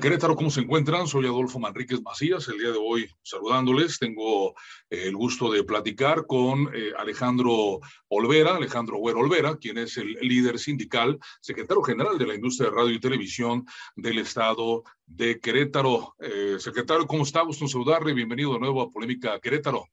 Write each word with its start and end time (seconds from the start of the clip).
Querétaro, 0.00 0.36
¿cómo 0.36 0.50
se 0.50 0.60
encuentran? 0.60 1.08
Soy 1.08 1.26
Adolfo 1.26 1.58
Manríquez 1.58 2.00
Macías, 2.02 2.46
el 2.48 2.58
día 2.58 2.70
de 2.70 2.78
hoy 2.78 3.10
saludándoles. 3.22 3.98
Tengo 3.98 4.50
eh, 4.90 5.04
el 5.06 5.16
gusto 5.16 5.50
de 5.50 5.64
platicar 5.64 6.26
con 6.26 6.70
eh, 6.72 6.92
Alejandro 6.96 7.80
Olvera, 8.06 8.56
Alejandro 8.56 8.98
Güero 8.98 9.20
Olvera, 9.20 9.56
quien 9.56 9.78
es 9.78 9.96
el 9.96 10.12
líder 10.20 10.58
sindical, 10.60 11.18
secretario 11.40 11.82
general 11.82 12.16
de 12.16 12.26
la 12.26 12.34
industria 12.36 12.70
de 12.70 12.76
radio 12.76 12.94
y 12.94 13.00
televisión 13.00 13.66
del 13.96 14.18
estado 14.18 14.84
de 15.04 15.40
Querétaro. 15.40 16.14
Eh, 16.20 16.56
secretario, 16.60 17.06
¿cómo 17.06 17.24
está? 17.24 17.42
Gusto 17.42 17.64
en 17.64 17.70
saludarle. 17.70 18.12
Bienvenido 18.12 18.52
de 18.52 18.60
nuevo 18.60 18.82
a 18.82 18.92
Polémica 18.92 19.40
Querétaro. 19.40 19.84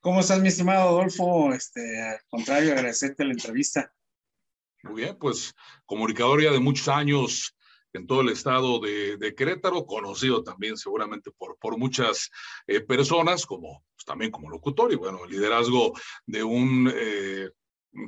¿Cómo 0.00 0.20
estás, 0.20 0.40
mi 0.40 0.48
estimado 0.48 0.88
Adolfo? 0.88 1.52
Este, 1.54 2.02
al 2.02 2.20
contrario, 2.28 2.72
agradecerte 2.72 3.24
la 3.24 3.32
entrevista. 3.32 3.90
Muy 4.82 5.02
bien, 5.02 5.16
pues 5.18 5.54
comunicador 5.86 6.42
ya 6.42 6.52
de 6.52 6.60
muchos 6.60 6.88
años 6.88 7.55
en 7.96 8.06
todo 8.06 8.20
el 8.20 8.28
estado 8.28 8.78
de, 8.80 9.34
Querétaro, 9.36 9.86
conocido 9.86 10.42
también 10.42 10.76
seguramente 10.76 11.30
por, 11.30 11.56
por 11.58 11.78
muchas 11.78 12.30
eh, 12.66 12.80
personas, 12.80 13.46
como 13.46 13.84
pues, 13.94 14.04
también 14.04 14.30
como 14.30 14.50
locutor 14.50 14.92
y 14.92 14.96
bueno, 14.96 15.24
el 15.24 15.30
liderazgo 15.30 15.92
de 16.26 16.44
un 16.44 16.92
eh, 16.94 17.50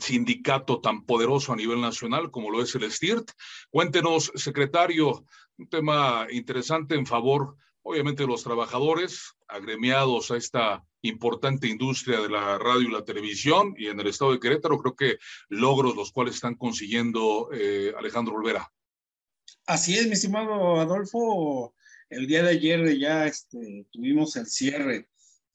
sindicato 0.01 0.80
tan 0.80 1.05
poderoso 1.05 1.52
a 1.52 1.56
nivel 1.56 1.80
nacional 1.80 2.30
como 2.30 2.51
lo 2.51 2.62
es 2.62 2.74
el 2.74 2.91
STIRT. 2.91 3.30
Cuéntenos, 3.70 4.30
secretario, 4.34 5.24
un 5.56 5.69
tema 5.69 6.27
interesante 6.30 6.95
en 6.95 7.06
favor, 7.06 7.56
obviamente, 7.83 8.23
de 8.23 8.28
los 8.28 8.45
trabajadores 8.45 9.34
agremiados 9.48 10.30
a 10.30 10.36
esta 10.36 10.84
importante 11.02 11.69
industria 11.69 12.20
de 12.20 12.28
la 12.28 12.59
radio 12.59 12.89
y 12.89 12.92
la 12.92 13.05
televisión 13.05 13.75
y 13.77 13.86
en 13.86 14.00
el 14.00 14.09
estado 14.09 14.33
de 14.33 14.41
Querétaro, 14.41 14.78
creo 14.78 14.97
que 14.97 15.19
logros 15.48 15.97
los 15.97 16.12
cuales 16.12 16.34
están 16.34 16.56
consiguiendo 16.56 17.48
eh, 17.52 17.92
Alejandro 17.97 18.34
Olvera. 18.34 18.70
Así 19.69 19.98
es, 19.98 20.06
mi 20.06 20.14
estimado 20.14 20.80
Adolfo. 20.80 21.74
El 22.08 22.27
día 22.27 22.42
de 22.42 22.52
ayer 22.52 22.98
ya 22.98 23.27
este, 23.27 23.86
tuvimos 23.92 24.34
el 24.36 24.47
cierre 24.47 25.10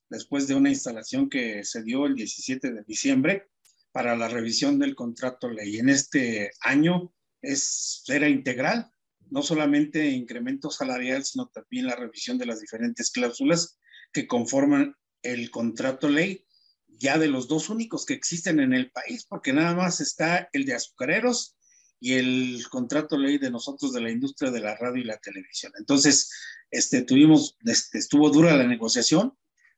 después 0.07 0.47
de 0.47 0.53
una 0.53 0.69
instalación 0.69 1.31
que 1.31 1.63
se 1.63 1.81
dio 1.81 2.05
el 2.05 2.13
17 2.13 2.73
de 2.73 2.83
diciembre 2.83 3.49
para 3.91 4.15
la 4.15 4.27
revisión 4.27 4.77
del 4.77 4.93
contrato 4.93 5.49
ley. 5.49 5.79
En 5.79 5.89
este 5.89 6.51
año 6.61 7.11
es, 7.41 8.03
era 8.07 8.29
integral, 8.29 8.91
no 9.31 9.41
solamente 9.41 10.11
incremento 10.11 10.69
salarial, 10.69 11.25
sino 11.25 11.47
también 11.47 11.87
la 11.87 11.95
revisión 11.95 12.37
de 12.37 12.45
las 12.45 12.59
diferentes 12.59 13.09
cláusulas 13.09 13.79
que 14.11 14.27
conforman 14.27 14.95
el 15.23 15.49
contrato 15.49 16.07
ley, 16.07 16.45
ya 16.87 17.17
de 17.17 17.29
los 17.29 17.47
dos 17.47 17.67
únicos 17.67 18.05
que 18.05 18.13
existen 18.13 18.59
en 18.59 18.73
el 18.73 18.91
país, 18.91 19.25
porque 19.27 19.53
nada 19.53 19.73
más 19.73 20.01
está 20.01 20.49
el 20.53 20.65
de 20.65 20.75
azucareros 20.75 21.57
y 22.03 22.15
el 22.15 22.67
contrato 22.69 23.17
ley 23.17 23.37
de 23.37 23.49
nosotros 23.49 23.93
de 23.93 24.01
la 24.01 24.11
industria 24.11 24.51
de 24.51 24.59
la 24.59 24.75
radio 24.75 25.01
y 25.01 25.05
la 25.05 25.19
televisión. 25.19 25.71
Entonces, 25.79 26.29
este, 26.69 27.03
tuvimos, 27.03 27.57
este, 27.63 27.97
estuvo 27.97 28.29
dura 28.29 28.57
la 28.57 28.67
negociación 28.67 29.37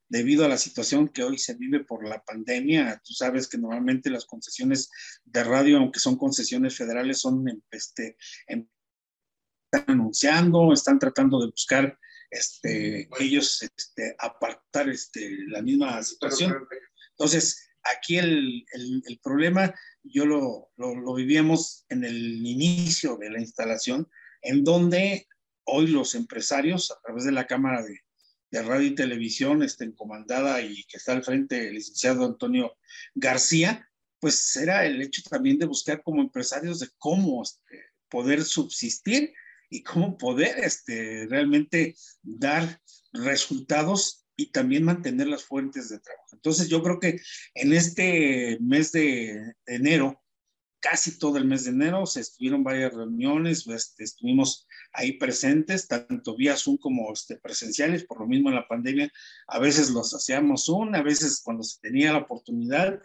debido 0.10 0.44
a 0.44 0.48
la 0.48 0.58
situación 0.58 1.08
que 1.08 1.22
hoy 1.22 1.38
se 1.38 1.54
vive 1.54 1.84
por 1.84 2.04
la 2.04 2.24
pandemia. 2.24 3.00
Tú 3.06 3.14
sabes 3.14 3.48
que 3.48 3.60
normalmente 3.60 4.10
las 4.10 4.26
concesiones 4.26 4.90
de 5.24 5.44
radio, 5.44 5.78
aunque 5.78 6.00
son 6.00 6.18
concesiones 6.18 6.76
federales, 6.76 7.20
son, 7.20 7.46
este, 7.70 8.18
están 8.48 8.68
anunciando, 9.86 10.74
están 10.74 10.98
tratando 10.98 11.40
de 11.40 11.52
buscar 11.52 12.00
este, 12.32 13.08
ellos 13.20 13.62
este, 13.62 14.16
apartar 14.18 14.90
este, 14.90 15.46
la 15.50 15.62
misma 15.62 16.02
situación. 16.02 16.68
Entonces, 17.12 17.70
aquí 17.86 18.18
el, 18.18 18.66
el, 18.74 19.20
problema 19.24 19.74
yo 20.04 20.26
lo, 20.26 20.72
lo, 20.78 21.14
vivíamos 21.14 21.86
en 21.90 22.04
el 22.04 22.46
inicio 22.46 23.18
de 23.18 23.30
la 23.30 23.40
instalación, 23.40 24.08
en 24.42 24.64
donde 24.64 25.28
hoy 25.66 25.88
los 25.88 26.16
empresarios, 26.16 26.92
a 26.92 27.00
través 27.02 27.26
de 27.26 27.32
la 27.32 27.48
Cámara 27.48 27.84
de, 27.84 28.00
de 28.52 28.62
Radio 28.62 28.88
y 28.88 28.96
Televisión, 28.96 29.64
estén 29.64 29.94
comandada 29.94 30.62
y 30.62 30.84
que 30.86 30.98
está 30.98 31.14
al 31.14 31.24
frente 31.24 31.68
el 31.68 31.76
licenciado 31.76 32.26
Antonio 32.26 32.78
García, 33.14 33.88
pues 34.20 34.56
era 34.56 34.86
el 34.86 35.02
hecho 35.02 35.22
también 35.30 35.60
de 35.60 35.66
buscar 35.66 36.02
como 36.04 36.22
empresarios 36.22 36.80
de 36.80 36.90
cómo 36.98 37.44
este, 37.44 37.84
poder 38.10 38.44
subsistir 38.44 39.34
y 39.70 39.84
cómo 39.84 40.18
poder 40.18 40.60
este, 40.60 41.28
realmente 41.28 41.96
dar 42.22 42.82
resultados 43.14 44.25
y 44.36 44.52
también 44.52 44.84
mantener 44.84 45.28
las 45.28 45.44
fuentes 45.44 45.90
de 45.90 46.00
trabajo. 46.00 46.28
Entonces 46.34 46.68
yo 46.68 46.84
creo 46.84 47.00
que 47.00 47.20
en 47.54 47.74
este 47.74 48.58
mes 48.62 48.92
de, 48.92 49.54
enero, 49.66 50.22
casi 50.80 51.18
todo 51.18 51.38
el 51.38 51.46
mes 51.46 51.64
de 51.64 51.72
enero, 51.72 52.06
se 52.06 52.22
estuvieron 52.22 52.64
varias 52.64 52.94
reuniones, 52.94 53.66
este, 53.68 54.04
estuvimos 54.04 54.68
ahí 54.94 55.14
presentes, 55.14 55.88
tanto 55.88 56.36
vía 56.36 56.56
Zoom 56.56 56.78
como 56.78 57.12
este, 57.12 57.38
presenciales, 57.38 58.06
por 58.06 58.20
lo 58.20 58.28
mismo 58.28 58.50
en 58.50 58.56
la 58.56 58.68
pandemia, 58.68 59.12
a 59.48 59.60
veces 59.60 59.90
los 59.90 60.14
hacíamos 60.14 60.66
Zoom, 60.66 60.94
a 60.94 61.02
veces 61.02 61.42
cuando 61.44 61.64
se 61.64 61.80
tenía 61.82 62.12
la 62.12 62.20
oportunidad, 62.20 63.00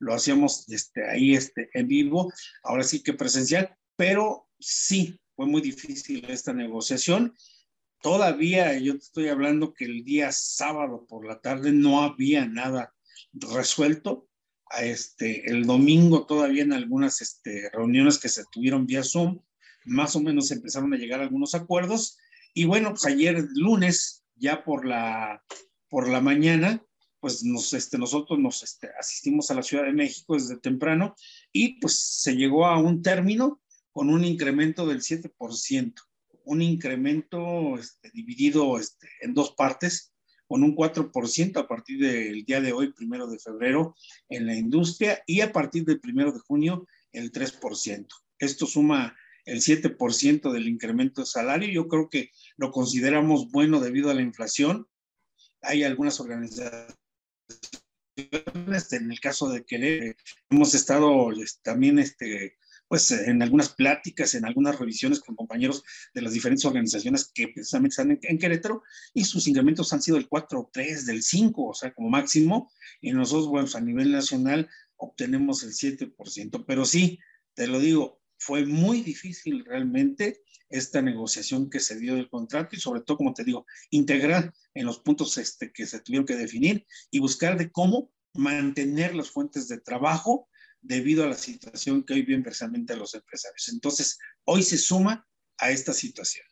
lo 0.00 0.14
hacíamos 0.14 0.68
este, 0.70 1.08
ahí 1.08 1.34
este, 1.34 1.68
en 1.74 1.86
vivo, 1.86 2.32
ahora 2.64 2.82
sí 2.82 3.02
que 3.02 3.12
presencial, 3.12 3.76
pero 3.96 4.48
sí, 4.58 5.20
fue 5.36 5.46
muy 5.46 5.60
difícil 5.60 6.24
esta 6.28 6.52
negociación 6.52 7.34
Todavía 8.02 8.78
yo 8.78 8.94
te 8.94 9.00
estoy 9.00 9.28
hablando 9.28 9.74
que 9.74 9.84
el 9.84 10.04
día 10.04 10.32
sábado 10.32 11.04
por 11.06 11.26
la 11.26 11.40
tarde 11.40 11.70
no 11.70 12.02
había 12.02 12.46
nada 12.46 12.94
resuelto. 13.32 14.26
Este, 14.80 15.50
el 15.50 15.66
domingo 15.66 16.24
todavía 16.24 16.62
en 16.62 16.72
algunas 16.72 17.20
este, 17.20 17.68
reuniones 17.70 18.18
que 18.18 18.30
se 18.30 18.44
tuvieron 18.50 18.86
vía 18.86 19.02
Zoom, 19.02 19.40
más 19.84 20.16
o 20.16 20.20
menos 20.20 20.50
empezaron 20.50 20.94
a 20.94 20.96
llegar 20.96 21.20
algunos 21.20 21.54
acuerdos. 21.54 22.16
Y 22.54 22.64
bueno, 22.64 22.90
pues 22.90 23.04
ayer 23.04 23.46
lunes, 23.54 24.24
ya 24.34 24.64
por 24.64 24.86
la, 24.86 25.42
mañana, 26.22 26.82
pues 27.20 27.44
nos, 27.44 27.74
este, 27.74 27.98
nosotros 27.98 28.38
nos 28.38 28.64
asistimos 28.98 29.50
a 29.50 29.54
la 29.54 29.62
Ciudad 29.62 29.84
de 29.84 29.92
México 29.92 30.34
desde 30.34 30.56
temprano 30.56 31.14
y 31.52 31.78
pues 31.80 31.98
se 31.98 32.34
llegó 32.34 32.64
a 32.64 32.78
un 32.78 33.02
término 33.02 33.60
con 33.92 34.08
un 34.08 34.24
incremento 34.24 34.86
del 34.86 35.02
7% 35.02 36.09
un 36.44 36.62
incremento 36.62 37.76
este, 37.78 38.10
dividido 38.12 38.78
este, 38.78 39.08
en 39.20 39.34
dos 39.34 39.52
partes, 39.52 40.12
con 40.46 40.64
un 40.64 40.74
4% 40.74 41.58
a 41.58 41.68
partir 41.68 42.00
del 42.00 42.44
día 42.44 42.60
de 42.60 42.72
hoy, 42.72 42.92
primero 42.92 43.28
de 43.28 43.38
febrero, 43.38 43.94
en 44.28 44.46
la 44.46 44.56
industria 44.56 45.22
y 45.26 45.42
a 45.42 45.52
partir 45.52 45.84
del 45.84 46.00
primero 46.00 46.32
de 46.32 46.40
junio, 46.40 46.88
el 47.12 47.30
3%. 47.30 48.08
Esto 48.38 48.66
suma 48.66 49.16
el 49.44 49.60
7% 49.60 50.52
del 50.52 50.68
incremento 50.68 51.20
de 51.20 51.26
salario. 51.26 51.68
Yo 51.70 51.88
creo 51.88 52.08
que 52.08 52.30
lo 52.56 52.72
consideramos 52.72 53.50
bueno 53.50 53.80
debido 53.80 54.10
a 54.10 54.14
la 54.14 54.22
inflación. 54.22 54.88
Hay 55.62 55.84
algunas 55.84 56.18
organizaciones 56.20 56.96
en 58.92 59.10
el 59.10 59.20
caso 59.20 59.50
de 59.50 59.64
que 59.64 60.16
hemos 60.50 60.74
estado 60.74 61.30
este, 61.32 61.60
también 61.62 61.98
este, 61.98 62.56
pues 62.90 63.12
en 63.12 63.40
algunas 63.40 63.68
pláticas, 63.68 64.34
en 64.34 64.44
algunas 64.44 64.76
revisiones 64.76 65.20
con 65.20 65.36
compañeros 65.36 65.84
de 66.12 66.22
las 66.22 66.32
diferentes 66.32 66.64
organizaciones 66.64 67.30
que 67.32 67.46
precisamente 67.46 67.92
están 67.92 68.18
en, 68.20 68.36
Querétaro 68.36 68.82
y 69.14 69.22
sus 69.22 69.46
incrementos 69.46 69.92
han 69.92 70.02
sido 70.02 70.16
del 70.16 70.26
4, 70.26 70.70
3, 70.72 71.06
del 71.06 71.22
5, 71.22 71.68
o 71.68 71.72
sea, 71.72 71.94
como 71.94 72.10
máximo, 72.10 72.68
y 73.00 73.12
nosotros, 73.12 73.46
bueno, 73.46 73.66
pues, 73.66 73.76
a 73.76 73.80
nivel 73.80 74.10
nacional 74.10 74.68
obtenemos 74.96 75.62
el 75.62 75.70
7%, 75.70 76.64
pero 76.66 76.84
sí, 76.84 77.20
te 77.54 77.68
lo 77.68 77.78
digo, 77.78 78.20
fue 78.38 78.66
muy 78.66 79.02
difícil 79.02 79.64
realmente 79.64 80.42
esta 80.68 81.00
negociación 81.00 81.70
que 81.70 81.78
se 81.78 81.96
dio 81.96 82.16
del 82.16 82.28
contrato 82.28 82.74
y 82.74 82.80
sobre 82.80 83.02
todo, 83.02 83.18
como 83.18 83.34
te 83.34 83.44
digo, 83.44 83.66
integrar 83.90 84.52
en 84.74 84.86
los 84.86 84.98
puntos 84.98 85.38
este, 85.38 85.70
que 85.70 85.86
se 85.86 86.00
tuvieron 86.00 86.26
que 86.26 86.34
definir 86.34 86.84
y 87.12 87.20
buscar 87.20 87.56
de 87.56 87.70
cómo 87.70 88.10
mantener 88.34 89.14
las 89.14 89.30
fuentes 89.30 89.68
de 89.68 89.78
trabajo 89.78 90.48
debido 90.80 91.24
a 91.24 91.28
la 91.28 91.36
situación 91.36 92.02
que 92.02 92.14
hoy 92.14 92.22
viven 92.22 92.42
precisamente 92.42 92.96
los 92.96 93.14
empresarios. 93.14 93.68
Entonces, 93.68 94.18
hoy 94.44 94.62
se 94.62 94.78
suma 94.78 95.26
a 95.58 95.70
esta 95.70 95.92
situación. 95.92 96.46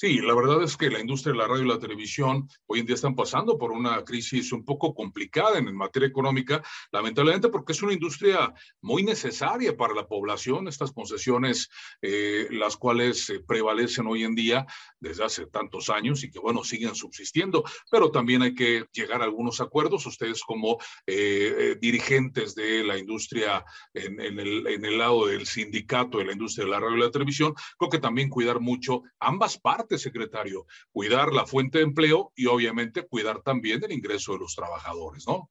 Sí, 0.00 0.16
la 0.20 0.34
verdad 0.34 0.62
es 0.62 0.78
que 0.78 0.88
la 0.88 0.98
industria 0.98 1.34
de 1.34 1.40
la 1.40 1.46
radio 1.46 1.64
y 1.64 1.68
la 1.68 1.78
televisión 1.78 2.48
hoy 2.64 2.80
en 2.80 2.86
día 2.86 2.94
están 2.94 3.14
pasando 3.14 3.58
por 3.58 3.70
una 3.70 4.02
crisis 4.02 4.50
un 4.50 4.64
poco 4.64 4.94
complicada 4.94 5.58
en, 5.58 5.76
materia 5.76 6.08
económica, 6.08 6.62
lamentablemente 6.90 7.50
porque 7.50 7.72
es 7.72 7.82
una 7.82 7.92
industria 7.92 8.50
muy 8.80 9.02
necesaria 9.02 9.76
para 9.76 9.92
la 9.92 10.08
población, 10.08 10.68
estas 10.68 10.92
concesiones, 10.92 11.68
eh, 12.00 12.48
las 12.50 12.78
cuales 12.78 13.28
eh, 13.28 13.40
prevalecen 13.46 14.06
hoy 14.06 14.24
en 14.24 14.34
día 14.34 14.64
desde 14.98 15.22
hace 15.22 15.46
tantos 15.48 15.90
años 15.90 16.24
y 16.24 16.30
que, 16.30 16.38
bueno, 16.38 16.64
siguen 16.64 16.94
subsistiendo, 16.94 17.62
pero 17.90 18.10
también 18.10 18.40
hay 18.40 18.54
que 18.54 18.86
llegar 18.92 19.20
a 19.20 19.24
algunos 19.24 19.60
acuerdos. 19.60 20.06
Ustedes 20.06 20.40
como 20.40 20.78
eh, 21.06 21.76
dirigentes 21.78 22.54
de 22.54 22.84
la 22.84 22.96
industria 22.96 23.62
en, 23.92 24.18
el, 24.18 24.66
en 24.66 24.82
el 24.82 24.96
lado 24.96 25.26
del 25.26 25.46
sindicato 25.46 26.16
de 26.16 26.24
la 26.24 26.32
industria 26.32 26.64
de 26.64 26.70
la 26.70 26.80
radio 26.80 26.96
y 26.96 27.00
la 27.00 27.10
televisión, 27.10 27.52
creo 27.76 27.90
que 27.90 27.98
también 27.98 28.30
cuidar 28.30 28.60
mucho 28.60 29.02
ambas 29.18 29.58
partes 29.58 29.89
secretario, 29.98 30.66
cuidar 30.92 31.32
la 31.32 31.46
fuente 31.46 31.78
de 31.78 31.84
empleo 31.84 32.32
y 32.34 32.46
obviamente 32.46 33.06
cuidar 33.06 33.42
también 33.42 33.82
el 33.84 33.92
ingreso 33.92 34.32
de 34.32 34.40
los 34.40 34.54
trabajadores, 34.54 35.26
¿no? 35.26 35.50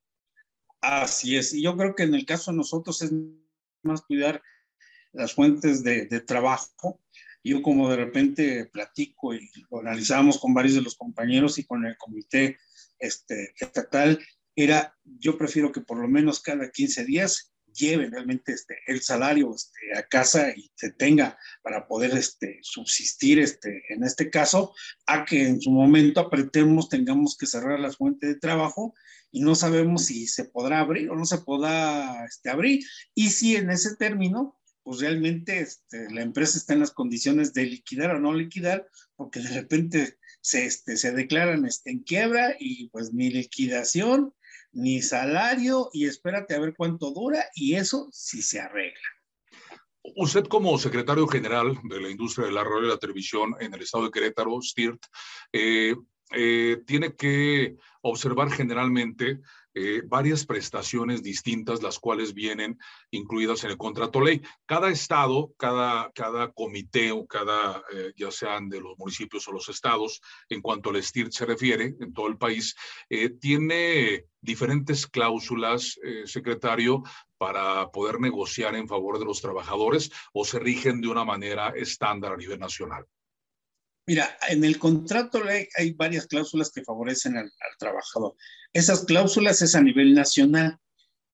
Así 0.82 1.36
es, 1.36 1.54
y 1.54 1.62
yo 1.62 1.76
creo 1.76 1.96
que 1.96 2.04
en 2.04 2.16
el 2.16 2.26
caso 2.26 2.52
de 2.52 2.58
nosotros 2.58 3.02
es 3.02 3.12
más 3.84 4.02
cuidar 4.02 4.42
las 5.12 5.34
fuentes 5.34 5.84
de, 5.84 6.06
trabajo. 6.22 7.02
yo 7.44 7.62
como 7.62 7.90
de 7.90 7.98
repente 7.98 8.66
platico 8.66 9.34
y 9.34 9.50
lo 9.70 9.80
analizamos 9.80 10.40
con 10.40 10.54
varios 10.54 10.76
de 10.76 10.82
los 10.82 10.96
compañeros 10.96 11.58
y 11.58 11.66
con 11.66 11.86
el 11.86 11.98
comité 11.98 12.58
este, 13.00 13.54
estatal, 13.60 14.20
era 14.56 14.98
yo 15.04 15.38
prefiero 15.38 15.72
que 15.72 15.82
por 15.82 15.98
lo 15.98 16.08
menos 16.08 16.42
cada 16.42 16.70
15 16.70 17.06
días 17.06 17.54
lleve 17.80 18.10
realmente 18.10 18.52
este, 18.52 18.78
el 18.88 19.02
salario 19.02 19.54
este, 19.56 19.98
a 19.98 20.04
casa 20.04 20.52
y 20.56 20.70
se 20.76 20.92
tenga 20.92 21.38
para 21.64 21.88
poder 21.88 22.12
este, 22.12 22.60
subsistir 22.62 23.40
este, 23.40 23.84
en 23.90 24.04
este 24.04 24.30
caso, 24.30 24.74
a 25.08 25.26
que 25.26 25.48
en 25.48 25.62
su 25.62 25.72
momento 25.72 26.20
apretemos, 26.20 26.90
tengamos 26.90 27.38
que 27.38 27.48
cerrar 27.48 27.80
las 27.80 27.98
fuentes 27.98 28.30
de 28.30 28.40
trabajo 28.40 28.94
y 29.32 29.42
no 29.42 29.56
sabemos 29.56 30.06
si 30.06 30.28
se 30.28 30.46
podrá 30.46 30.80
abrir 30.80 31.10
o 31.10 31.16
no 31.16 31.26
se 31.26 31.40
podrá 31.40 32.26
este, 32.26 32.50
abrir. 32.50 32.84
Y 33.16 33.30
si 33.30 33.56
en 33.56 33.70
ese 33.70 33.96
término 33.96 34.60
pues 34.84 35.02
realmente 35.02 35.60
este, 35.60 36.10
la 36.12 36.24
empresa 36.24 36.58
está 36.58 36.74
en 36.74 36.80
las 36.80 36.90
condiciones 36.90 37.54
de 37.54 37.66
liquidar 37.66 38.16
o 38.16 38.20
no 38.20 38.34
liquidar, 38.34 38.88
porque 39.16 39.40
de 39.40 39.50
repente 39.50 40.18
se, 40.42 40.66
este, 40.66 40.98
se 40.98 41.12
declaran 41.12 41.66
este, 41.66 41.92
en 41.92 42.00
quiebra 42.00 42.56
y 42.60 42.90
pues 42.90 43.14
ni 43.14 43.30
liquidación, 43.30 44.34
ni 44.72 45.02
salario, 45.02 45.90
y 45.94 46.06
espérate 46.06 46.56
a 46.56 46.60
ver 46.60 46.74
cuánto 46.76 47.12
dura, 47.12 47.46
y 47.56 47.76
eso 47.76 48.10
sí 48.12 48.42
se 48.42 48.60
arregla. 48.60 49.00
Usted 50.16 50.46
como 50.46 50.78
secretario 50.78 51.28
general 51.28 51.78
de 51.84 52.02
la 52.02 52.10
industria 52.10 52.48
de 52.48 52.54
la 52.54 52.64
radio 52.64 52.86
y 52.86 52.90
la 52.90 52.98
televisión 52.98 53.56
en 53.60 53.74
el 53.74 53.82
estado 53.82 54.06
de 54.06 54.12
Querétaro, 54.12 54.62
STIRT, 54.62 55.06
eh, 55.54 55.96
eh, 56.32 56.84
tiene 56.86 57.16
que 57.16 57.78
observar 58.02 58.52
generalmente 58.52 59.42
eh, 59.74 60.02
varias 60.06 60.46
prestaciones 60.46 61.24
distintas, 61.24 61.82
las 61.82 61.98
cuales 62.00 62.34
vienen 62.34 62.78
incluidas 63.10 63.64
en 63.64 63.72
el 63.72 63.78
contrato 63.78 64.22
ley. 64.22 64.42
Cada 64.66 64.90
estado, 64.90 65.52
cada, 65.58 66.12
cada 66.14 66.52
comité 66.52 67.12
o 67.12 67.26
cada, 67.26 67.84
eh, 67.94 68.14
ya 68.16 68.30
sean 68.32 68.70
de 68.70 68.80
los 68.80 68.98
municipios 68.98 69.48
o 69.48 69.52
los 69.52 69.70
estados, 69.70 70.22
en 70.50 70.62
cuanto 70.62 70.92
al 70.92 71.02
STIR 71.02 71.32
se 71.32 71.46
refiere, 71.46 71.96
en 72.00 72.14
todo 72.14 72.28
el 72.28 72.38
país, 72.38 72.76
tiene 73.42 74.26
diferentes 74.42 75.08
cláusulas, 75.08 76.00
secretario, 76.26 77.04
para 77.38 77.90
poder 77.90 78.20
negociar 78.20 78.76
en 78.76 78.88
favor 78.88 79.18
de 79.18 79.26
los 79.26 79.42
trabajadores 79.42 80.12
o 80.34 80.46
se 80.46 80.60
rigen 80.60 81.02
de 81.02 81.08
una 81.08 81.26
manera 81.26 81.70
estándar 81.70 82.34
a 82.34 82.38
nivel 82.38 82.60
nacional. 82.60 83.06
Mira, 84.10 84.36
en 84.50 84.64
el 84.64 84.80
contrato 84.80 85.40
hay 85.78 85.94
varias 85.94 86.26
cláusulas 86.26 86.72
que 86.72 86.84
favorecen 86.84 87.38
al, 87.38 87.52
trabajador. 87.78 88.36
Esas 88.74 89.06
cláusulas 89.06 89.62
es 89.62 89.76
a 89.76 89.84
nivel 89.84 90.16
nacional, 90.16 90.80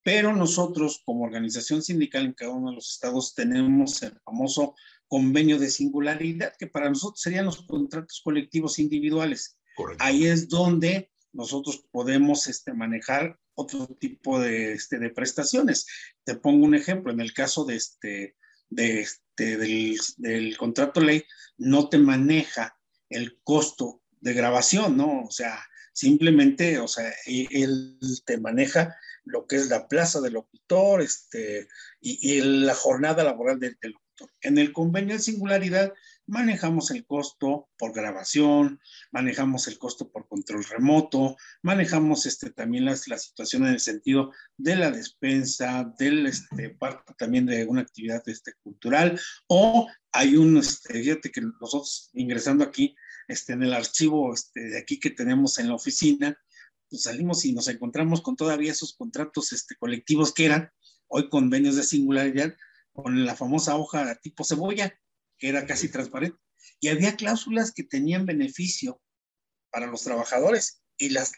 pero 0.04 0.36
nosotros 0.36 1.02
como 1.06 1.24
organización 1.24 1.82
sindical 1.82 2.26
en 2.26 2.34
cada 2.34 2.52
uno 2.52 2.72
de 2.72 2.76
los 2.76 2.92
estados 2.92 3.34
tenemos 3.34 4.04
el 4.04 4.20
famoso 4.26 4.76
convenio 5.08 5.58
de 5.58 5.70
singularidad, 5.70 6.54
que 6.60 6.68
para 6.68 6.90
nosotros 6.90 7.22
serían 7.22 7.46
los 7.46 7.66
contratos 7.66 8.20
colectivos 8.22 8.78
individuales. 8.78 9.58
Ahí 10.00 10.26
es 10.26 10.50
donde 10.50 11.10
nosotros 11.32 11.88
podemos 11.92 12.46
este, 12.48 12.74
manejar 12.74 13.40
otro 13.54 13.88
tipo 13.88 14.38
de, 14.38 14.74
este, 14.74 15.00
de 15.00 15.12
prestaciones. 15.12 15.88
Te 16.26 16.36
pongo 16.36 16.66
un 16.66 16.76
ejemplo, 16.76 17.14
en 17.14 17.22
el 17.22 17.32
caso 17.32 17.64
de, 17.64 17.78
este, 17.78 18.36
de, 18.70 19.08
este, 19.38 19.58
del, 20.18 20.58
contrato 20.58 21.02
ley 21.02 21.24
no 21.58 21.90
te 21.90 21.98
maneja 21.98 22.78
el 23.10 23.40
costo 23.44 24.02
de 24.22 24.34
grabación, 24.34 24.98
¿no? 24.98 25.24
O 25.24 25.32
sea, 25.32 25.60
simplemente, 25.94 26.80
o 26.80 26.88
sea, 26.88 27.10
e, 27.26 27.48
él 27.52 27.98
te 28.26 28.38
maneja 28.40 28.96
lo 29.26 29.46
que 29.46 29.58
es 29.58 29.70
la 29.70 29.88
plaza 29.88 30.22
del 30.22 30.34
locutor 30.34 31.02
este, 31.02 31.68
y, 32.00 32.38
y 32.38 32.42
la 32.42 32.76
jornada 32.76 33.24
laboral 33.24 33.60
del, 33.60 33.78
del 33.82 33.92
locutor. 33.92 34.32
En 34.42 34.58
el 34.58 34.72
convenio 34.72 35.16
de 35.16 35.22
singularidad 35.22 35.94
manejamos 36.28 36.92
el 36.92 37.06
costo 37.06 37.70
por 37.78 37.94
grabación, 37.94 38.80
manejamos 39.12 39.68
el 39.68 39.78
costo 39.78 40.10
por 40.12 40.28
control 40.28 40.64
remoto, 40.64 41.36
manejamos 41.62 42.26
este, 42.26 42.52
también 42.52 42.86
las, 42.86 43.08
la 43.08 43.18
situación 43.18 43.66
en 43.66 43.74
el 43.74 43.80
sentido 43.80 44.32
de 44.58 44.76
la 44.76 44.92
despensa, 44.92 45.92
del 45.98 46.26
este, 46.26 46.70
parte 46.72 47.14
también 47.18 47.46
de 47.46 47.66
una 47.66 47.82
actividad 47.82 48.24
este, 48.28 48.54
cultural, 48.64 49.20
o 49.48 49.88
hay 50.12 50.36
un, 50.36 50.58
este, 50.58 51.02
fíjate 51.02 51.32
que 51.32 51.42
nosotros 51.42 52.10
ingresando 52.14 52.64
aquí 52.64 52.96
este, 53.28 53.54
en 53.54 53.64
el 53.64 53.74
archivo 53.74 54.34
este, 54.34 54.62
de 54.62 54.80
aquí 54.80 55.00
que 55.00 55.12
tenemos 55.12 55.60
en 55.60 55.68
la 55.68 55.76
oficina, 55.76 56.38
pues 56.90 57.04
salimos 57.04 57.46
y 57.46 57.54
nos 57.54 57.68
encontramos 57.68 58.22
con 58.22 58.36
todavía 58.36 58.72
esos 58.72 58.94
contratos 58.96 59.54
este, 59.54 59.76
colectivos 59.76 60.34
que 60.34 60.46
eran 60.46 60.72
hoy 61.08 61.30
convenios 61.30 61.76
de 61.76 61.84
singularidad 61.84 62.56
con 62.94 63.26
la 63.26 63.36
famosa 63.36 63.76
hoja 63.76 64.16
tipo 64.22 64.44
cebolla, 64.44 64.98
que 65.38 65.50
era 65.50 65.66
casi 65.66 65.90
transparente. 65.90 66.38
Y 66.80 66.90
había 66.90 67.16
cláusulas 67.16 67.72
que 67.72 67.84
tenían 67.84 68.26
beneficio 68.26 69.02
para 69.72 69.88
los 69.88 70.04
trabajadores 70.04 70.82
y 70.98 71.10
las 71.10 71.34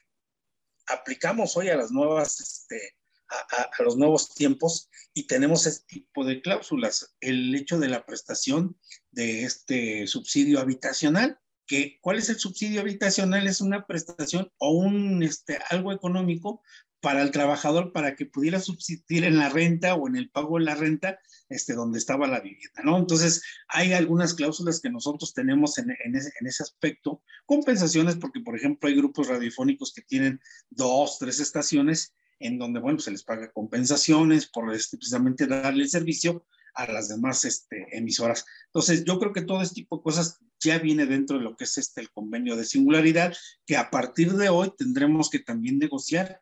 aplicamos 0.87 1.57
hoy 1.57 1.69
a 1.69 1.75
las 1.75 1.91
nuevas, 1.91 2.39
este, 2.39 2.95
a, 3.29 3.83
los 3.83 3.97
nuevos 3.97 4.33
tiempos 4.33 4.89
y 5.13 5.27
tenemos 5.27 5.65
ese 5.65 5.83
tipo 5.85 6.25
de 6.25 6.41
cláusulas. 6.41 7.15
El 7.19 7.53
hecho 7.55 7.79
de 7.79 7.89
la 7.89 8.05
prestación 8.05 8.79
de 9.11 9.43
este 9.43 10.07
subsidio 10.07 10.59
habitacional, 10.59 11.39
que 11.65 11.99
cuál 12.01 12.17
es 12.17 12.29
el 12.29 12.39
subsidio 12.39 12.81
habitacional 12.81 13.47
es 13.47 13.59
una 13.59 13.85
prestación 13.85 14.51
o 14.57 14.71
un 14.71 15.21
este, 15.23 15.59
algo 15.69 15.91
económico 15.91 16.61
para 17.01 17.21
el 17.21 17.31
trabajador 17.31 17.91
para 17.93 18.15
que 18.15 18.25
pudiera 18.25 18.59
subsistir 18.59 19.23
en 19.23 19.37
la 19.37 19.49
renta 19.49 19.95
o 19.95 20.07
en 20.07 20.15
el 20.15 20.29
pago 20.29 20.57
de 20.57 20.65
la 20.65 20.75
renta 20.75 21.19
este, 21.49 21.73
donde 21.73 21.99
estaba 21.99 22.27
la 22.27 22.41
vivienda, 22.41 22.81
¿no? 22.83 22.97
Entonces, 22.97 23.41
hay 23.67 23.93
algunas 23.93 24.33
cláusulas 24.33 24.81
que 24.81 24.89
nosotros 24.89 25.33
tenemos 25.33 25.77
en, 25.77 25.91
en, 26.03 26.15
ese, 26.15 26.31
en, 26.39 26.47
ese, 26.47 26.63
aspecto, 26.63 27.21
compensaciones, 27.45 28.15
porque, 28.17 28.41
por 28.41 28.57
ejemplo, 28.57 28.89
hay 28.89 28.95
grupos 28.95 29.27
radiofónicos 29.27 29.93
que 29.93 30.01
tienen 30.01 30.41
dos, 30.69 31.17
tres 31.19 31.39
estaciones 31.39 32.13
en 32.39 32.59
donde, 32.59 32.79
bueno, 32.79 32.99
se 32.99 33.11
les 33.11 33.23
paga 33.23 33.51
compensaciones 33.51 34.47
por 34.47 34.73
este, 34.73 34.97
precisamente 34.97 35.47
darle 35.47 35.83
el 35.83 35.89
servicio 35.89 36.45
a 36.73 36.91
las 36.91 37.09
demás 37.09 37.45
este, 37.45 37.87
emisoras. 37.97 38.45
Entonces, 38.67 39.03
yo 39.05 39.17
creo 39.19 39.33
que 39.33 39.41
todo 39.41 39.61
este 39.61 39.75
tipo 39.75 39.97
de 39.97 40.03
cosas 40.03 40.39
ya 40.59 40.79
viene 40.79 41.05
dentro 41.05 41.37
de 41.37 41.43
lo 41.43 41.55
que 41.55 41.63
es 41.63 41.77
este, 41.77 42.01
el 42.01 42.11
convenio 42.11 42.55
de 42.55 42.65
singularidad, 42.65 43.33
que 43.65 43.77
a 43.77 43.89
partir 43.89 44.33
de 44.33 44.49
hoy 44.49 44.71
tendremos 44.77 45.29
que 45.29 45.39
también 45.39 45.79
negociar 45.79 46.41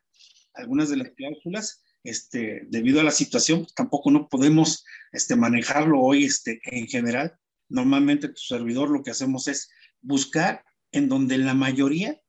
algunas 0.56 0.90
de 0.90 0.98
las 0.98 1.10
cláusulas 1.12 1.84
este, 2.06 2.62
debido 2.70 3.02
a 3.02 3.04
la 3.04 3.12
situación, 3.12 3.62
pues, 3.62 3.74
tampoco 3.74 4.12
no 4.12 4.30
podemos 4.30 4.86
este, 5.12 5.36
manejarlo 5.36 6.00
hoy 6.00 6.26
este, 6.26 6.62
en 6.64 6.88
general. 6.88 7.38
Normalmente 7.68 8.30
tu 8.30 8.42
servidor 8.42 8.90
lo 8.90 9.02
que 9.04 9.12
hacemos 9.12 9.48
es 9.48 9.70
buscar 10.02 10.64
en 10.92 11.10
donde 11.10 11.38
la 11.40 11.56
mayoría 11.56 12.22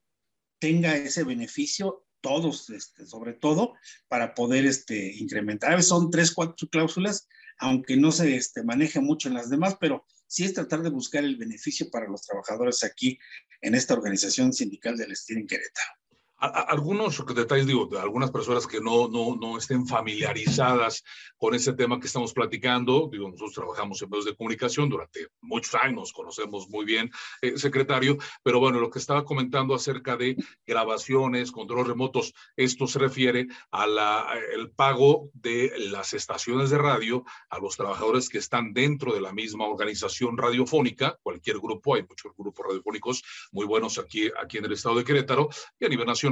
tenga 0.58 0.96
ese 0.96 1.24
beneficio, 1.24 2.06
todos, 2.22 2.70
este, 2.70 3.06
sobre 3.06 3.34
todo, 3.34 3.74
para 4.08 4.34
poder 4.34 4.64
este, 4.64 5.14
incrementar. 5.16 5.72
A 5.72 5.76
veces 5.76 5.90
son 5.90 6.10
tres, 6.10 6.32
cuatro 6.32 6.68
cláusulas, 6.68 7.28
aunque 7.58 7.96
no 7.98 8.12
se 8.12 8.34
este, 8.34 8.64
maneje 8.64 9.00
mucho 9.00 9.28
en 9.28 9.34
las 9.34 9.50
demás, 9.50 9.76
pero 9.78 10.06
sí 10.26 10.44
es 10.44 10.54
tratar 10.54 10.82
de 10.82 10.90
buscar 10.90 11.22
el 11.22 11.36
beneficio 11.36 11.90
para 11.90 12.08
los 12.08 12.22
trabajadores 12.22 12.82
aquí 12.82 13.18
en 13.60 13.74
esta 13.74 13.94
organización 13.94 14.54
sindical 14.54 14.96
del 14.96 15.12
Estilo 15.12 15.40
en 15.40 15.46
Querétaro 15.46 16.05
algunos 16.38 17.24
detalles, 17.34 17.66
digo, 17.66 17.86
de 17.86 17.98
algunas 17.98 18.30
personas 18.30 18.66
que 18.66 18.80
no, 18.80 19.08
no, 19.08 19.36
no 19.36 19.56
estén 19.56 19.86
familiarizadas 19.86 21.02
con 21.38 21.54
ese 21.54 21.72
tema 21.72 21.98
que 21.98 22.06
estamos 22.06 22.34
platicando, 22.34 23.08
digo, 23.10 23.28
nosotros 23.28 23.54
trabajamos 23.54 24.02
en 24.02 24.10
medios 24.10 24.26
de 24.26 24.36
comunicación 24.36 24.88
durante 24.88 25.28
muchos 25.40 25.74
años, 25.74 26.12
conocemos 26.12 26.68
muy 26.68 26.84
bien, 26.84 27.10
eh, 27.40 27.56
secretario, 27.56 28.18
pero 28.42 28.60
bueno, 28.60 28.80
lo 28.80 28.90
que 28.90 28.98
estaba 28.98 29.24
comentando 29.24 29.74
acerca 29.74 30.16
de 30.16 30.36
grabaciones, 30.66 31.52
controles 31.52 31.86
remotos, 31.86 32.34
esto 32.56 32.86
se 32.86 32.98
refiere 32.98 33.46
al 33.70 34.70
pago 34.76 35.30
de 35.32 35.72
las 35.90 36.12
estaciones 36.12 36.70
de 36.70 36.78
radio 36.78 37.24
a 37.48 37.58
los 37.58 37.76
trabajadores 37.76 38.28
que 38.28 38.38
están 38.38 38.74
dentro 38.74 39.14
de 39.14 39.20
la 39.22 39.32
misma 39.32 39.66
organización 39.66 40.36
radiofónica, 40.36 41.18
cualquier 41.22 41.58
grupo, 41.58 41.94
hay 41.94 42.02
muchos 42.02 42.32
grupos 42.36 42.66
radiofónicos 42.66 43.22
muy 43.52 43.64
buenos 43.64 43.98
aquí, 43.98 44.30
aquí 44.42 44.58
en 44.58 44.66
el 44.66 44.72
estado 44.72 44.96
de 44.96 45.04
Querétaro 45.04 45.48
y 45.78 45.86
a 45.86 45.88
nivel 45.88 46.06
nacional 46.06 46.25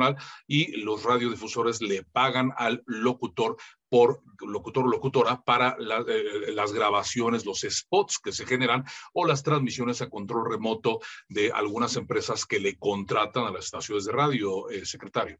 y 0.46 0.76
los 0.82 1.02
radiodifusores 1.02 1.80
le 1.80 2.02
pagan 2.02 2.52
al 2.56 2.82
locutor 2.86 3.56
por 3.88 4.22
locutor 4.40 4.86
o 4.86 4.88
locutora 4.88 5.42
para 5.42 5.76
eh, 6.08 6.52
las 6.52 6.72
grabaciones, 6.72 7.44
los 7.44 7.60
spots 7.60 8.18
que 8.18 8.32
se 8.32 8.44
generan 8.44 8.84
o 9.12 9.24
las 9.24 9.42
transmisiones 9.42 10.02
a 10.02 10.10
control 10.10 10.50
remoto 10.50 11.00
de 11.28 11.52
algunas 11.52 11.94
empresas 11.96 12.44
que 12.44 12.58
le 12.58 12.76
contratan 12.76 13.44
a 13.44 13.52
las 13.52 13.66
estaciones 13.66 14.04
de 14.04 14.12
radio, 14.12 14.68
eh, 14.68 14.84
secretario. 14.84 15.38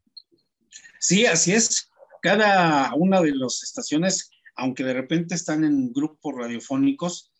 Sí, 0.99 1.25
así 1.25 1.53
es. 1.53 1.91
Cada 2.21 2.93
una 2.95 3.21
de 3.21 3.35
las 3.35 3.61
estaciones, 3.61 4.29
aunque 4.55 4.83
de 4.83 4.93
repente 4.93 5.35
están 5.35 5.63
en 5.63 5.91
grupos 5.91 6.35
radiofónicos, 6.35 7.31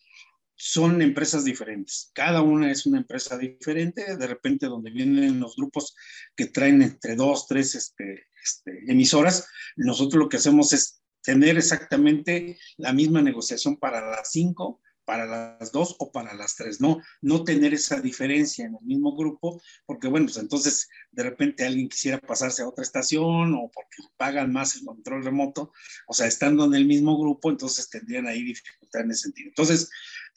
son 0.56 1.02
empresas 1.02 1.44
diferentes. 1.44 2.10
Cada 2.14 2.40
una 2.40 2.70
es 2.70 2.86
una 2.86 2.98
empresa 2.98 3.36
diferente. 3.36 4.16
De 4.16 4.26
repente, 4.26 4.66
donde 4.66 4.90
vienen 4.90 5.38
los 5.38 5.56
grupos 5.56 5.94
que 6.34 6.46
traen 6.46 6.82
entre 6.82 7.14
dos, 7.14 7.46
tres 7.46 7.74
este, 7.74 8.26
este, 8.42 8.90
emisoras, 8.90 9.46
nosotros 9.76 10.18
lo 10.18 10.28
que 10.28 10.38
hacemos 10.38 10.72
es 10.72 11.02
tener 11.22 11.58
exactamente 11.58 12.58
la 12.78 12.92
misma 12.92 13.20
negociación 13.20 13.76
para 13.76 14.10
las 14.10 14.30
cinco, 14.30 14.80
para 15.06 15.24
las 15.24 15.72
dos 15.72 15.94
o 16.00 16.10
para 16.10 16.34
las 16.34 16.56
tres, 16.56 16.80
no, 16.80 17.00
no 17.22 17.44
tener 17.44 17.72
esa 17.72 18.00
diferencia 18.00 18.66
en 18.66 18.74
el 18.74 18.84
mismo 18.84 19.16
grupo, 19.16 19.62
porque 19.86 20.08
bueno, 20.08 20.26
pues 20.26 20.36
entonces 20.36 20.88
de 21.12 21.22
repente 21.22 21.64
alguien 21.64 21.88
quisiera 21.88 22.18
pasarse 22.18 22.62
a 22.62 22.68
otra 22.68 22.82
estación 22.82 23.54
o 23.54 23.70
porque 23.72 24.02
pagan 24.16 24.52
más 24.52 24.74
el 24.74 24.84
control 24.84 25.24
remoto, 25.24 25.72
o 26.08 26.12
sea, 26.12 26.26
estando 26.26 26.64
en 26.64 26.74
el 26.74 26.86
mismo 26.86 27.18
grupo, 27.18 27.50
entonces 27.50 27.88
tendrían 27.88 28.26
ahí 28.26 28.42
dificultad 28.42 29.02
en 29.02 29.12
ese 29.12 29.22
sentido. 29.22 29.48
Entonces, 29.48 29.88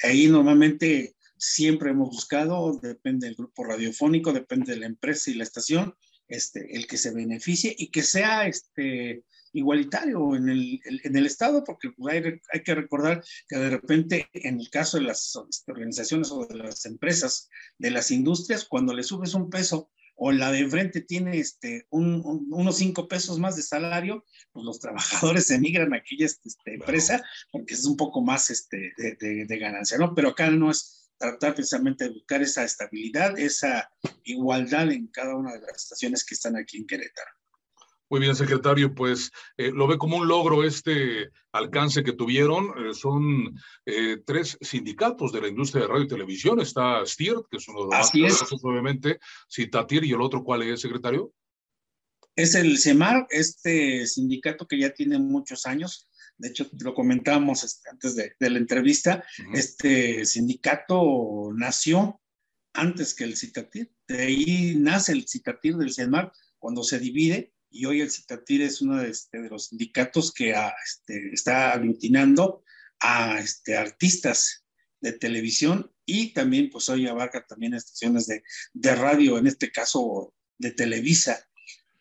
ahí 0.03 0.27
normalmente 0.27 1.15
siempre 1.35 1.89
hemos 1.89 2.09
buscado, 2.09 2.79
depende 2.79 3.25
del 3.25 3.35
grupo 3.35 3.63
radiofónico, 3.63 4.31
depende 4.31 4.73
de 4.73 4.81
la 4.81 4.85
empresa 4.85 5.31
y 5.31 5.33
la 5.33 5.43
estación, 5.43 5.95
este, 6.27 6.75
el 6.75 6.85
que 6.85 6.97
se 6.97 7.11
beneficie 7.11 7.73
y 7.75 7.89
que 7.89 8.03
sea 8.03 8.47
este, 8.47 9.23
igualitario 9.53 10.36
en 10.36 10.50
el, 10.50 10.79
en 10.86 11.15
el 11.15 11.25
Estado, 11.25 11.63
porque 11.63 11.89
pues, 11.91 12.13
hay, 12.13 12.39
hay, 12.53 12.63
que 12.63 12.75
recordar 12.75 13.24
que 13.48 13.58
de 13.58 13.70
repente 13.70 14.29
en 14.34 14.60
el 14.60 14.70
caso 14.70 14.98
de 14.98 15.03
las 15.03 15.36
organizaciones 15.68 16.32
o 16.32 16.46
de 16.46 16.56
las 16.56 16.86
empresas, 16.86 17.50
de 17.77 17.91
las 17.91 18.12
industrias, 18.12 18.65
cuando 18.65 18.94
le 18.94 19.03
subes 19.03 19.34
un 19.34 19.50
peso 19.50 19.89
o 20.20 20.32
la 20.32 20.51
de 20.51 20.60
enfrente 20.60 21.01
tiene 21.01 21.39
este, 21.39 21.88
un, 21.89 22.22
unos 22.51 22.77
cinco 22.77 23.08
pesos 23.08 23.39
más 23.39 23.56
de 23.56 23.62
salario, 23.62 24.25
pues 24.51 24.65
los 24.65 24.79
trabajadores 24.79 25.50
emigran 25.50 25.94
a 25.94 25.98
aquella 25.98 26.25
este, 26.25 26.50
empresa 26.65 27.24
porque 27.51 27.74
es 27.74 27.86
un 27.86 27.96
poco 27.96 28.22
más 28.22 28.50
este, 28.50 28.91
de, 28.98 29.15
de, 29.15 29.46
de, 29.46 29.58
ganancia, 29.58 29.98
¿no? 29.98 30.13
Pero 30.13 30.29
acá 30.29 30.50
no 30.51 30.70
es 30.70 31.10
tratar 31.18 31.56
precisamente 31.56 32.06
de 32.06 32.12
buscar 32.12 32.41
esa 32.41 32.63
estabilidad, 32.63 33.39
esa 33.39 33.89
igualdad 34.24 34.91
en 34.91 35.08
cada 35.08 35.36
una 35.36 35.53
de 35.53 35.62
las 35.62 35.84
estaciones 35.84 36.25
que 36.25 36.36
están 36.36 36.58
aquí 36.58 36.77
en 36.77 36.88
Querétaro. 36.88 37.38
Muy 38.09 38.21
bien, 38.21 38.35
secretario, 38.35 38.95
pues 38.95 39.31
eh, 39.55 39.71
lo 39.71 39.85
ve 39.85 39.99
como 39.99 40.17
un 40.17 40.27
logro 40.27 40.63
este 40.63 41.29
alcance 41.51 42.03
que 42.03 42.13
tuvieron. 42.13 42.65
Eh, 42.77 42.93
son 42.95 43.55
eh, 43.85 44.17
tres 44.25 44.57
sindicatos 44.61 45.31
de 45.31 45.41
la 45.41 45.47
industria 45.47 45.83
de 45.83 45.89
radio 45.89 46.03
y 46.05 46.07
televisión. 46.07 46.59
Está 46.59 47.05
STIR, 47.05 47.35
que 47.51 47.57
es 47.57 47.67
uno 47.67 47.81
de 47.81 47.85
los 47.85 47.95
Así 47.95 48.23
más 48.23 48.41
es. 48.41 48.63
obviamente, 48.63 49.19
Citatir, 49.47 50.03
y 50.05 50.11
el 50.11 50.21
otro, 50.21 50.43
¿cuál 50.43 50.63
es, 50.63 50.81
secretario? 50.81 51.31
Es 52.35 52.55
el 52.55 52.79
CEMAR, 52.79 53.27
este 53.29 54.07
sindicato 54.07 54.67
que 54.67 54.79
ya 54.79 54.89
tiene 54.91 55.19
muchos 55.19 55.67
años. 55.67 56.09
De 56.35 56.47
hecho, 56.47 56.65
lo 56.79 56.95
comentamos 56.95 57.63
este, 57.63 57.89
antes 57.91 58.15
de, 58.15 58.33
de, 58.39 58.49
la 58.49 58.57
entrevista. 58.57 59.23
Uh 59.37 59.43
-huh. 59.43 59.57
Este 59.57 60.25
sindicato 60.25 61.51
nació 61.53 62.19
antes 62.73 63.13
que 63.13 63.25
el 63.25 63.35
Citatir. 63.35 63.91
De 64.07 64.23
ahí 64.23 64.75
nace 64.79 65.11
el 65.11 65.27
Citatir 65.27 65.75
del 65.77 65.93
CEMAR 65.93 66.31
cuando 66.57 66.81
se 66.83 66.97
divide 66.97 67.53
y 67.69 67.85
hoy 67.85 68.01
el 68.01 68.11
Citatir 68.11 68.61
es 68.61 68.81
uno 68.81 68.97
de, 68.97 69.09
este, 69.09 69.41
de 69.41 69.49
los 69.49 69.67
sindicatos 69.67 70.33
que 70.33 70.55
a, 70.55 70.73
este, 70.83 71.33
está 71.33 71.71
aglutinando 71.71 72.63
a 72.99 73.39
este, 73.39 73.77
artistas 73.77 74.65
de 75.01 75.13
televisión 75.13 75.91
y 76.05 76.33
también 76.33 76.69
pues 76.69 76.89
hoy 76.89 77.07
abarca 77.07 77.45
también 77.45 77.73
estaciones 77.73 78.27
de, 78.27 78.95
radio, 78.95 79.38
en 79.38 79.47
este 79.47 79.71
caso 79.71 80.33
de 80.57 80.71
Televisa, 80.71 81.47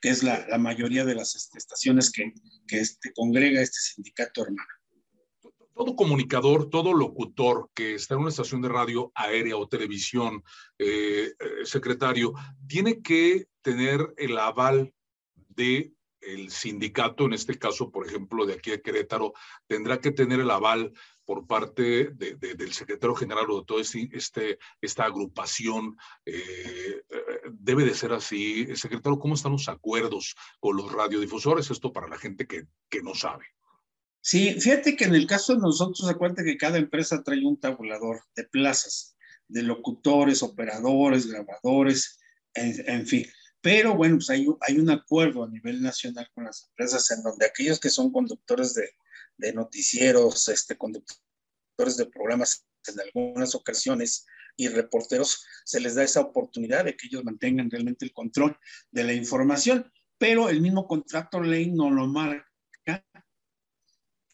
que 0.00 0.08
es 0.08 0.22
la, 0.22 0.46
mayoría 0.58 1.04
de 1.04 1.14
las 1.14 1.34
estaciones 1.54 2.10
que, 2.10 2.32
congrega 3.14 3.60
este 3.60 3.78
sindicato 3.78 4.42
hermano. 4.42 4.68
Todo 5.74 5.94
comunicador, 5.94 6.70
todo 6.70 6.92
locutor 6.92 7.70
que 7.72 7.94
está 7.94 8.14
en 8.14 8.20
una 8.20 8.30
estación 8.30 8.62
de 8.62 8.68
radio 8.68 9.12
aérea 9.14 9.56
o 9.56 9.68
televisión, 9.68 10.42
eh, 10.76 11.30
eh, 11.38 11.64
secretario, 11.64 12.32
tiene 12.66 13.00
que 13.00 13.46
tener 13.62 14.12
el 14.16 14.38
aval 14.38 14.92
de 15.58 15.92
el 16.20 16.50
sindicato, 16.50 17.26
en 17.26 17.32
este 17.32 17.58
caso, 17.58 17.90
por 17.90 18.06
ejemplo, 18.06 18.46
de 18.46 18.54
aquí 18.54 18.70
de 18.70 18.82
Querétaro, 18.82 19.34
tendrá 19.66 20.00
que 20.00 20.10
tener 20.10 20.40
el 20.40 20.50
aval 20.50 20.92
por 21.24 21.46
parte 21.46 22.10
de, 22.10 22.36
de, 22.36 22.54
del 22.54 22.72
secretario 22.72 23.14
general 23.14 23.50
o 23.50 23.60
de 23.60 23.66
toda 23.66 23.82
este, 23.82 24.08
este, 24.12 24.58
esta 24.80 25.04
agrupación. 25.04 25.96
Eh, 26.24 27.02
debe 27.52 27.84
de 27.84 27.94
ser 27.94 28.12
así. 28.12 28.66
Secretario, 28.74 29.18
¿cómo 29.18 29.34
están 29.34 29.52
los 29.52 29.68
acuerdos 29.68 30.34
con 30.58 30.76
los 30.76 30.90
radiodifusores? 30.90 31.70
Esto 31.70 31.92
para 31.92 32.08
la 32.08 32.18
gente 32.18 32.46
que, 32.46 32.66
que 32.88 33.02
no 33.02 33.14
sabe. 33.14 33.44
Sí, 34.20 34.60
fíjate 34.60 34.96
que 34.96 35.04
en 35.04 35.14
el 35.14 35.26
caso 35.26 35.54
de 35.54 35.60
nosotros, 35.60 36.08
acuérdate 36.08 36.44
que 36.44 36.56
cada 36.56 36.78
empresa 36.78 37.22
trae 37.22 37.44
un 37.44 37.60
tabulador 37.60 38.22
de 38.34 38.44
plazas, 38.44 39.16
de 39.46 39.62
locutores, 39.62 40.42
operadores, 40.42 41.26
grabadores, 41.26 42.18
en 42.54 43.06
fin. 43.06 43.24
Pero 43.70 43.94
bueno, 43.94 44.16
pues 44.16 44.30
hay, 44.30 44.46
un 44.78 44.88
acuerdo 44.88 45.44
a 45.44 45.48
nivel 45.50 45.82
nacional 45.82 46.26
con 46.32 46.44
las 46.44 46.70
empresas 46.70 47.10
en 47.10 47.22
donde 47.22 47.44
aquellos 47.44 47.78
que 47.78 47.90
son 47.90 48.10
conductores 48.10 48.72
de, 48.72 48.94
de 49.36 49.52
noticieros, 49.52 50.48
este, 50.48 50.78
conductores 50.78 51.98
de 51.98 52.06
programas 52.06 52.64
en 52.86 52.98
algunas 52.98 53.54
ocasiones 53.54 54.24
y 54.56 54.68
reporteros, 54.68 55.44
se 55.66 55.80
les 55.80 55.96
da 55.96 56.02
esa 56.02 56.22
oportunidad 56.22 56.86
de 56.86 56.96
que 56.96 57.08
ellos 57.08 57.24
mantengan 57.24 57.70
realmente 57.70 58.06
el 58.06 58.14
control 58.14 58.58
de 58.90 59.04
la 59.04 59.12
información. 59.12 59.92
Pero 60.16 60.48
el 60.48 60.62
mismo 60.62 60.88
contrato 60.88 61.38
ley 61.38 61.70
no 61.70 61.90
lo 61.90 62.06
marca 62.06 62.50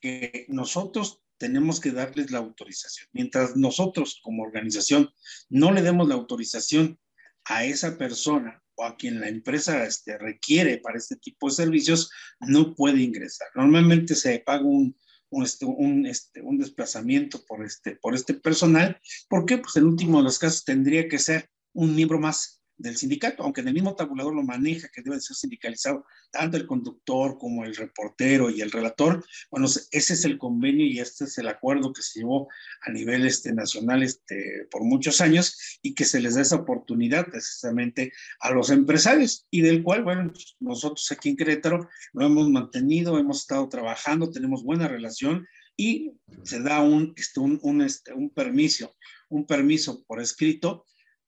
que 0.00 0.46
nosotros 0.46 1.24
tenemos 1.38 1.80
que 1.80 1.90
darles 1.90 2.30
la 2.30 2.38
autorización. 2.38 3.08
Mientras 3.10 3.56
nosotros 3.56 4.20
como 4.22 4.44
organización 4.44 5.12
no 5.48 5.72
le 5.72 5.82
demos 5.82 6.06
la 6.06 6.14
autorización 6.14 7.00
a 7.46 7.64
esa 7.64 7.98
persona 7.98 8.63
o 8.76 8.84
a 8.84 8.96
quien 8.96 9.20
la 9.20 9.28
empresa 9.28 9.84
este, 9.84 10.18
requiere 10.18 10.78
para 10.78 10.98
este 10.98 11.16
tipo 11.16 11.48
de 11.48 11.54
servicios, 11.54 12.10
no 12.40 12.74
puede 12.74 13.02
ingresar. 13.02 13.48
Normalmente 13.54 14.14
se 14.14 14.38
paga 14.40 14.64
un, 14.64 14.96
un, 15.30 15.42
este, 15.44 15.64
un, 15.64 16.06
este, 16.06 16.42
un 16.42 16.58
desplazamiento 16.58 17.44
por 17.46 17.64
este, 17.64 17.96
por 17.96 18.14
este 18.14 18.34
personal, 18.34 19.00
porque 19.28 19.58
pues 19.58 19.76
el 19.76 19.84
último 19.84 20.18
de 20.18 20.24
los 20.24 20.38
casos 20.38 20.64
tendría 20.64 21.08
que 21.08 21.18
ser 21.18 21.50
un 21.72 21.94
miembro 21.94 22.18
más 22.18 22.63
del 22.76 22.96
sindicato, 22.96 23.42
aunque 23.42 23.60
en 23.60 23.68
el 23.68 23.74
mismo 23.74 23.94
tabulador 23.94 24.34
lo 24.34 24.42
maneja, 24.42 24.88
que 24.88 25.02
debe 25.02 25.20
ser 25.20 25.36
sindicalizado, 25.36 26.04
tanto 26.30 26.56
el 26.56 26.66
conductor 26.66 27.38
como 27.38 27.64
el 27.64 27.76
reportero 27.76 28.50
y 28.50 28.60
el 28.60 28.70
relator, 28.70 29.24
bueno, 29.50 29.66
ese 29.66 29.90
es 29.90 30.24
el 30.24 30.38
convenio 30.38 30.84
y 30.84 30.98
este 30.98 31.24
es 31.24 31.38
el 31.38 31.48
acuerdo 31.48 31.92
que 31.92 32.02
se 32.02 32.20
llevó 32.20 32.48
a 32.82 32.90
nivel 32.90 33.26
este, 33.26 33.52
nacional 33.52 34.02
este, 34.02 34.66
por 34.70 34.82
muchos 34.82 35.20
años 35.20 35.78
y 35.82 35.94
que 35.94 36.04
se 36.04 36.20
les 36.20 36.34
da 36.34 36.42
esa 36.42 36.56
oportunidad 36.56 37.26
precisamente 37.26 38.12
a 38.40 38.50
los 38.50 38.70
empresarios 38.70 39.46
y 39.50 39.60
del 39.60 39.82
cual, 39.82 40.02
bueno, 40.02 40.32
nosotros 40.58 41.10
aquí 41.12 41.30
en 41.30 41.36
Querétaro 41.36 41.88
lo 42.12 42.26
hemos 42.26 42.48
mantenido, 42.50 43.18
hemos 43.18 43.40
estado 43.40 43.68
trabajando, 43.68 44.30
tenemos 44.30 44.64
buena 44.64 44.88
relación 44.88 45.46
y 45.76 46.12
se 46.42 46.60
da 46.60 46.80
un, 46.82 47.12
este, 47.16 47.40
un, 47.40 47.58
un, 47.62 47.82
este, 47.82 48.12
un 48.12 48.30
permiso, 48.30 48.94
un 49.28 49.46
permiso 49.46 50.04
por 50.04 50.20
escrito 50.20 50.84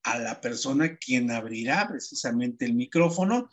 a 0.07 0.21
la 0.21 0.41
persona 0.41 0.97
quien 0.97 1.33
abrirá 1.33 1.89
precisamente 1.89 2.65
el 2.65 2.75
micrófono 2.75 3.51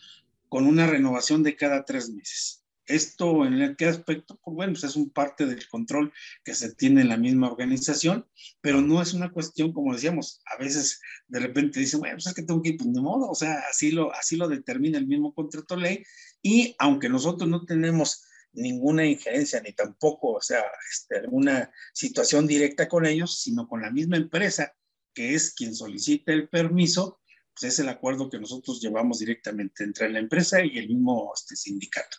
con 0.49 0.67
una 0.67 0.85
renovación 0.85 1.41
de 1.41 1.55
cada 1.55 1.83
tres 1.83 2.11
meses. 2.11 2.63
Esto 2.85 3.43
en 3.43 3.75
qué 3.75 3.85
aspecto, 3.85 4.39
pues 4.43 4.55
bueno, 4.55 4.73
pues 4.73 4.83
es 4.83 4.95
un 4.95 5.09
parte 5.09 5.47
del 5.47 5.67
control 5.67 6.13
que 6.43 6.53
se 6.53 6.75
tiene 6.75 7.01
en 7.01 7.09
la 7.09 7.17
misma 7.17 7.49
organización, 7.49 8.27
pero 8.61 8.81
no 8.81 9.01
es 9.01 9.15
una 9.15 9.31
cuestión, 9.31 9.73
como 9.73 9.93
decíamos, 9.93 10.41
a 10.45 10.61
veces 10.61 11.01
de 11.27 11.39
repente 11.39 11.79
dicen, 11.79 12.01
bueno, 12.01 12.17
pues 12.17 12.27
es 12.27 12.33
que 12.35 12.43
tengo 12.43 12.61
que 12.61 12.69
ir, 12.69 12.77
pues 12.77 12.93
de 12.93 13.01
modo, 13.01 13.29
o 13.29 13.35
sea, 13.35 13.63
así 13.67 13.89
lo, 13.89 14.13
así 14.13 14.35
lo 14.35 14.47
determina 14.47 14.99
el 14.99 15.07
mismo 15.07 15.33
contrato 15.33 15.75
ley, 15.75 16.03
y 16.43 16.75
aunque 16.77 17.09
nosotros 17.09 17.49
no 17.49 17.65
tenemos 17.65 18.25
ninguna 18.51 19.07
injerencia 19.07 19.59
ni 19.61 19.71
tampoco, 19.73 20.33
o 20.33 20.41
sea, 20.41 20.61
este, 20.91 21.17
alguna 21.17 21.71
situación 21.93 22.45
directa 22.45 22.87
con 22.87 23.07
ellos, 23.07 23.41
sino 23.41 23.67
con 23.67 23.81
la 23.81 23.89
misma 23.89 24.17
empresa 24.17 24.75
que 25.13 25.33
es 25.33 25.53
quien 25.53 25.75
solicita 25.75 26.33
el 26.33 26.49
permiso, 26.49 27.19
pues 27.53 27.73
es 27.73 27.79
el 27.79 27.89
acuerdo 27.89 28.29
que 28.29 28.39
nosotros 28.39 28.81
llevamos 28.81 29.19
directamente 29.19 29.83
entre 29.83 30.09
la 30.09 30.19
empresa 30.19 30.63
y 30.63 30.77
el 30.77 30.87
mismo 30.87 31.31
este, 31.35 31.55
sindicato. 31.55 32.17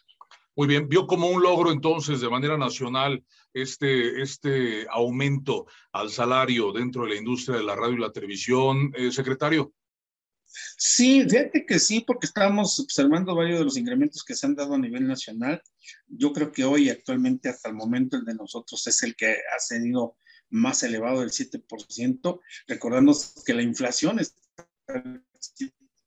Muy 0.57 0.69
bien, 0.69 0.89
vio 0.89 1.07
como 1.07 1.29
un 1.29 1.43
logro 1.43 1.73
entonces 1.73 2.21
de 2.21 2.31
manera 2.31 2.57
nacional 2.57 3.25
este, 3.53 4.23
este 4.23 4.87
aumento 4.89 5.67
al 5.93 6.11
salario 6.11 6.73
dentro 6.73 7.03
de 7.03 7.11
la 7.11 7.17
industria 7.17 7.57
de 7.57 7.65
la 7.65 7.75
radio 7.75 7.95
y 7.95 8.01
la 8.01 8.13
televisión, 8.13 8.93
eh, 8.97 9.11
secretario. 9.11 9.75
Sí, 10.77 11.27
fíjate 11.29 11.67
que 11.67 11.81
sí, 11.81 12.05
porque 12.07 12.27
estamos 12.27 12.79
observando 12.79 13.35
varios 13.35 13.59
de 13.59 13.65
los 13.65 13.77
incrementos 13.77 14.23
que 14.23 14.37
se 14.37 14.47
han 14.47 14.55
dado 14.55 14.75
a 14.75 14.79
nivel 14.79 15.07
nacional. 15.07 15.61
Yo 16.07 16.33
creo 16.33 16.53
que 16.53 16.65
hoy 16.65 16.89
actualmente 16.89 17.49
hasta 17.49 17.69
el 17.69 17.75
momento 17.75 18.17
el 18.17 18.25
de 18.25 18.35
nosotros 18.35 18.87
es 18.87 19.03
el 19.03 19.17
que 19.17 19.33
ha 19.33 19.57
tenido 19.69 20.17
más 20.51 20.83
elevado 20.83 21.21
del 21.21 21.31
7%, 21.31 22.41
recordando 22.67 23.17
que 23.45 23.55
la 23.55 23.63
inflación 23.63 24.19
está 24.21 24.43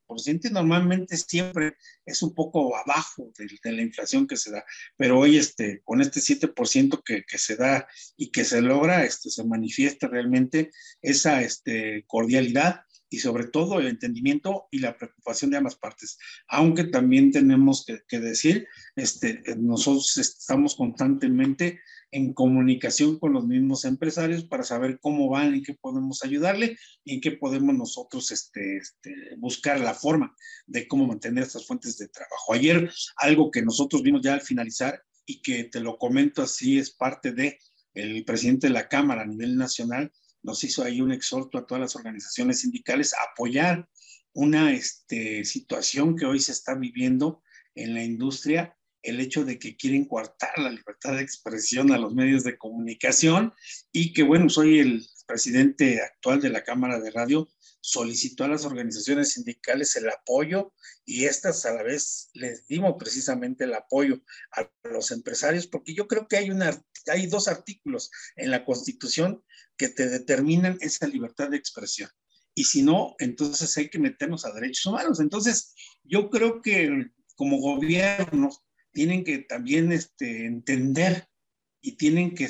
y 0.10 0.50
normalmente 0.51 1.17
siempre 1.17 1.77
es 2.06 2.22
un 2.22 2.34
poco 2.34 2.75
abajo 2.75 3.32
de, 3.38 3.48
de, 3.63 3.72
la 3.72 3.82
inflación 3.82 4.25
que 4.25 4.38
se 4.38 4.51
da, 4.51 4.63
pero 4.96 5.20
hoy 5.20 5.38
este, 5.38 5.82
con 5.84 6.01
este 6.01 6.20
7% 6.20 7.03
que, 7.03 7.24
que, 7.24 7.38
se 7.38 7.56
da 7.56 7.88
y 8.15 8.32
que 8.32 8.44
se 8.44 8.62
logra, 8.62 9.03
este, 9.03 9.29
se 9.29 9.44
manifiesta 9.44 10.08
realmente 10.08 10.72
esa 11.01 11.41
este, 11.41 12.06
cordialidad 12.08 12.82
y 13.10 13.20
sobre 13.20 13.48
todo 13.48 13.79
el 13.79 13.88
entendimiento 13.88 14.67
y 14.72 14.79
la 14.79 14.98
preocupación 14.98 15.51
de 15.51 15.58
ambas 15.58 15.75
partes. 15.75 16.17
Aunque 16.48 16.86
también 16.86 17.32
tenemos 17.32 17.86
que, 17.86 18.01
que 18.08 18.20
decir, 18.20 18.67
este, 18.96 19.44
nosotros 19.58 20.17
estamos 20.17 20.75
constantemente 20.75 21.79
en 22.12 22.34
comunicación 22.34 23.20
con 23.20 23.34
los 23.34 23.46
mismos 23.46 23.86
empresarios 23.86 24.46
para 24.46 24.64
saber 24.64 25.00
cómo 25.00 25.30
van, 25.30 25.54
en 25.54 25.64
qué 25.64 25.74
podemos 25.74 26.24
ayudarle 26.24 26.78
y 27.04 27.16
en 27.16 27.22
qué 27.22 27.32
podemos 27.32 27.76
nosotros 27.76 28.32
este, 28.32 28.78
este, 28.78 29.14
buscar 29.38 29.80
la 29.80 29.94
forma 29.94 30.36
de 30.66 30.88
cómo 30.88 31.06
mantener 31.06 31.44
estas 31.44 31.68
fuentes 31.68 31.98
de 31.98 32.08
trabajo. 32.08 32.54
Ayer, 32.54 32.92
algo 33.18 33.52
que 33.52 33.62
nosotros 33.62 34.02
vimos 34.02 34.22
ya 34.22 34.34
al 34.34 34.42
finalizar 34.42 35.02
y 35.26 35.42
que 35.42 35.66
te 35.66 35.80
lo 35.80 35.98
comento 35.98 36.42
así, 36.42 36.78
es 36.78 36.92
parte 36.92 37.34
de 37.34 37.60
el 37.94 38.24
presidente 38.24 38.68
de 38.68 38.74
la 38.74 38.88
Cámara 38.88 39.24
a 39.24 39.28
nivel 39.28 39.58
nacional, 39.58 40.12
nos 40.44 40.64
hizo 40.64 40.84
ahí 40.84 41.02
un 41.02 41.12
exhorto 41.12 41.58
a 41.58 41.66
todas 41.66 41.82
las 41.82 41.96
organizaciones 41.96 42.62
sindicales 42.62 43.14
a 43.14 43.32
apoyar 43.32 43.90
una 44.34 44.72
este, 44.72 45.44
situación 45.44 46.16
que 46.16 46.26
hoy 46.26 46.40
se 46.40 46.52
está 46.52 46.76
viviendo 46.76 47.42
en 47.74 47.96
la 47.96 48.04
industria 48.04 48.76
el 49.08 49.22
hecho 49.22 49.46
de 49.46 49.58
que 49.58 49.78
quieren 49.78 50.06
coartar 50.06 50.58
la 50.58 50.70
libertad 50.70 51.14
de 51.16 51.22
expresión 51.22 51.92
a 51.92 51.98
los 51.98 52.14
medios 52.14 52.44
de 52.44 52.58
comunicación 52.58 53.54
y 53.92 54.14
que, 54.14 54.24
bueno, 54.24 54.50
soy 54.50 54.80
el 54.80 55.08
presidente 55.26 56.02
actual 56.02 56.42
de 56.42 56.50
la 56.50 56.64
Cámara 56.64 57.00
de 57.00 57.12
Radio, 57.12 57.48
solicitó 57.80 58.44
a 58.44 58.50
las 58.50 58.66
organizaciones 58.66 59.34
sindicales 59.34 59.96
el 59.96 60.10
apoyo 60.10 60.74
y 61.06 61.24
estas 61.24 61.66
a 61.66 61.74
la 61.74 61.84
vez 61.84 62.30
les 62.34 62.68
dimos 62.68 62.96
precisamente 63.00 63.64
el 63.64 63.76
apoyo 63.76 64.22
a 64.52 64.70
los 64.90 65.12
empresarios, 65.12 65.68
porque 65.68 65.94
yo 65.94 66.06
creo 66.08 66.28
que 66.28 66.36
hay, 66.36 66.50
una, 66.50 66.84
hay 67.08 67.28
dos 67.28 67.48
artículos 67.48 68.12
en 68.36 68.52
la 68.52 68.66
Constitución 68.66 69.42
que 69.78 69.88
te 69.88 70.10
determinan 70.10 70.78
esa 70.82 71.08
libertad 71.08 71.50
de 71.50 71.58
expresión. 71.58 72.10
Y 72.54 72.66
si 72.66 72.82
no, 72.82 73.16
entonces 73.20 73.78
hay 73.78 73.90
que 73.90 74.00
meternos 74.00 74.44
a 74.44 74.52
derechos 74.52 74.86
humanos. 74.88 75.20
Entonces, 75.22 75.74
yo 76.04 76.30
creo 76.30 76.62
que 76.62 77.12
como 77.36 77.60
gobierno 77.60 78.50
tienen 78.98 79.24
que 79.24 79.38
también 79.38 79.92
este, 79.92 80.48
entender 80.48 81.30
y 81.84 81.98
tienen 81.98 82.34
que 82.34 82.50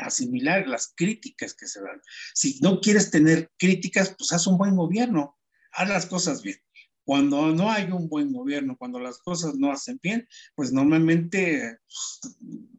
asimilar, 0.00 0.66
las 0.66 0.92
críticas 0.96 1.54
que 1.54 1.68
se 1.68 1.80
dan. 1.80 2.02
Si 2.34 2.58
no 2.60 2.80
quieres 2.80 3.12
tener 3.12 3.52
críticas, 3.56 4.12
pues 4.18 4.32
haz 4.32 4.48
un 4.48 4.58
buen 4.58 4.74
gobierno, 4.74 5.38
haz 5.70 5.88
las 5.88 6.06
cosas 6.06 6.42
bien. 6.42 6.56
Cuando 7.04 7.54
no 7.54 7.70
hay 7.70 7.84
un 7.84 8.08
buen 8.08 8.32
gobierno, 8.32 8.76
cuando 8.76 8.98
las 8.98 9.18
cosas 9.18 9.54
no 9.54 9.70
hacen 9.70 10.00
bien, 10.02 10.26
pues 10.56 10.72
normalmente 10.72 11.78
pues, 11.86 12.36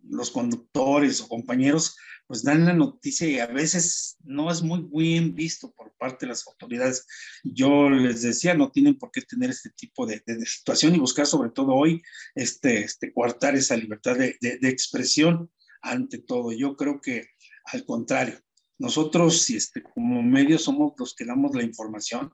los 0.10 0.29
conductores 0.29 1.21
o 1.21 1.29
compañeros 1.29 1.95
pues 2.31 2.43
dan 2.43 2.63
la 2.63 2.71
noticia 2.71 3.27
y 3.27 3.39
a 3.39 3.47
veces 3.47 4.15
no 4.23 4.50
es 4.50 4.61
muy 4.61 4.88
bien 4.89 5.35
visto 5.35 5.69
por 5.73 5.91
parte 5.97 6.25
de 6.25 6.29
las 6.29 6.47
autoridades. 6.47 7.05
Yo 7.43 7.89
les 7.89 8.21
decía, 8.21 8.53
no 8.53 8.71
tienen 8.71 8.97
por 8.97 9.11
qué 9.11 9.21
tener 9.21 9.50
este 9.50 9.69
tipo 9.71 10.05
de, 10.05 10.23
situación 10.45 10.95
y 10.95 11.00
buscar 11.00 11.27
sobre 11.27 11.50
todo 11.50 11.73
hoy 11.73 12.01
este, 12.33 12.85
este 12.85 13.11
coartar 13.11 13.55
esa 13.55 13.75
libertad 13.75 14.15
de, 14.15 14.38
de, 14.39 14.69
expresión 14.69 15.51
ante 15.81 16.19
todo. 16.19 16.53
Yo 16.53 16.77
creo 16.77 17.01
que 17.01 17.27
al 17.65 17.83
contrario, 17.83 18.39
nosotros 18.79 19.50
este, 19.50 19.83
como 19.83 20.23
medios 20.23 20.63
somos 20.63 20.93
los 20.97 21.13
que 21.13 21.25
damos 21.25 21.53
la 21.53 21.63
información, 21.63 22.31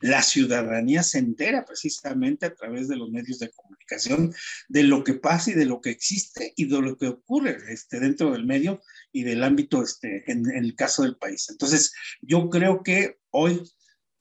la 0.00 0.22
ciudadanía 0.22 1.02
se 1.02 1.18
entera 1.18 1.64
precisamente 1.64 2.46
a 2.46 2.54
través 2.54 2.88
de 2.88 2.96
los 2.96 3.10
medios 3.10 3.38
de 3.38 3.50
comunicación 3.50 4.34
de 4.68 4.82
lo 4.82 5.04
que 5.04 5.14
pasa 5.14 5.50
y 5.50 5.54
de 5.54 5.66
lo 5.66 5.80
que 5.80 5.90
existe 5.90 6.52
y 6.56 6.66
de 6.66 6.80
lo 6.80 6.96
que 6.96 7.08
ocurre 7.08 7.58
este, 7.68 8.00
dentro 8.00 8.32
del 8.32 8.44
medio 8.44 8.82
y 9.12 9.24
del 9.24 9.42
ámbito 9.42 9.82
este, 9.82 10.30
en, 10.30 10.50
el 10.50 10.74
caso 10.74 11.02
del 11.02 11.16
país. 11.16 11.48
Entonces, 11.50 11.92
yo 12.20 12.50
creo 12.50 12.82
que 12.82 13.18
hoy 13.30 13.62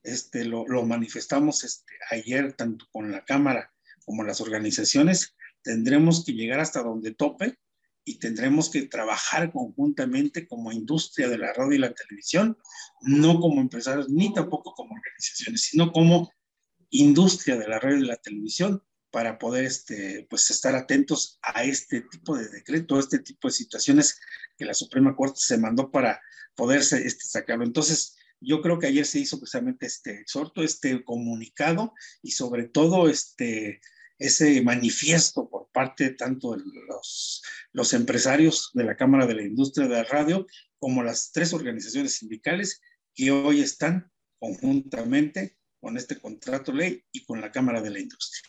este, 0.03 0.45
lo, 0.45 0.67
lo 0.67 0.85
manifestamos 0.85 1.63
este, 1.63 1.93
ayer 2.11 2.53
tanto 2.53 2.85
con 2.91 3.11
la 3.11 3.25
Cámara 3.25 3.73
como 4.05 4.23
las 4.23 4.39
organizaciones, 4.39 5.35
tendremos 5.63 6.23
que 6.23 6.33
llegar 6.33 6.59
hasta 6.59 6.83
donde 6.83 7.13
tope 7.13 7.57
y 8.05 8.19
tendremos 8.19 8.69
que 8.69 8.83
trabajar 8.83 9.51
conjuntamente 9.51 10.47
como 10.47 10.71
industria 10.71 11.27
de 11.27 11.39
la 11.39 11.51
radio 11.53 11.73
y 11.73 11.79
la 11.79 11.93
televisión, 11.93 12.57
no 13.01 13.39
como 13.39 13.59
empresarios 13.59 14.09
ni 14.09 14.31
tampoco 14.31 14.73
como 14.75 14.93
organizaciones, 14.93 15.63
sino 15.63 15.91
como 15.91 16.31
industria 16.91 17.57
de 17.57 17.67
la 17.67 17.79
radio 17.79 17.97
y 17.97 18.05
la 18.05 18.17
televisión 18.17 18.83
para 19.11 19.39
poder 19.39 19.65
este, 19.65 20.27
pues 20.29 20.51
estar 20.51 20.75
atentos 20.75 21.39
a 21.41 21.63
este 21.63 22.01
tipo 22.01 22.37
de 22.37 22.47
decreto, 22.49 22.95
a 22.95 22.99
este 22.99 23.19
tipo 23.19 23.47
de 23.47 23.53
situaciones 23.53 24.19
que 24.57 24.65
la 24.65 24.73
Suprema 24.73 25.15
Corte 25.15 25.39
se 25.39 25.57
mandó 25.57 25.89
para 25.89 26.21
poderse 26.55 27.05
este, 27.05 27.25
sacarlo. 27.25 27.63
Entonces, 27.63 28.17
yo 28.39 28.61
creo 28.61 28.77
que 28.77 28.87
ayer 28.87 29.05
se 29.05 29.19
hizo 29.19 29.39
precisamente 29.39 29.87
este 29.87 30.19
exhorto, 30.19 30.61
este 30.61 31.03
comunicado 31.03 31.93
y 32.21 32.31
sobre 32.31 32.65
todo 32.67 33.09
este, 33.09 33.81
ese 34.17 34.61
manifiesto 34.61 35.49
por 35.49 35.69
parte 35.71 36.11
tanto 36.11 36.55
de 36.55 36.63
los, 36.87 37.43
los 37.71 37.93
empresarios 37.93 38.71
de 38.73 38.83
la 38.83 38.95
Cámara 38.95 39.25
de 39.25 39.35
la 39.35 39.43
Industria 39.43 39.87
de 39.87 39.95
la 39.95 40.03
Radio 40.03 40.45
como 40.77 41.03
las 41.03 41.31
tres 41.31 41.53
organizaciones 41.53 42.17
sindicales 42.17 42.81
que 43.13 43.31
hoy 43.31 43.61
están 43.61 44.11
conjuntamente 44.39 45.57
con 45.79 45.97
este 45.97 46.19
contrato 46.19 46.71
ley 46.71 47.03
y 47.11 47.25
con 47.25 47.41
la 47.41 47.51
Cámara 47.51 47.81
de 47.81 47.89
la 47.89 47.99
Industria. 47.99 48.43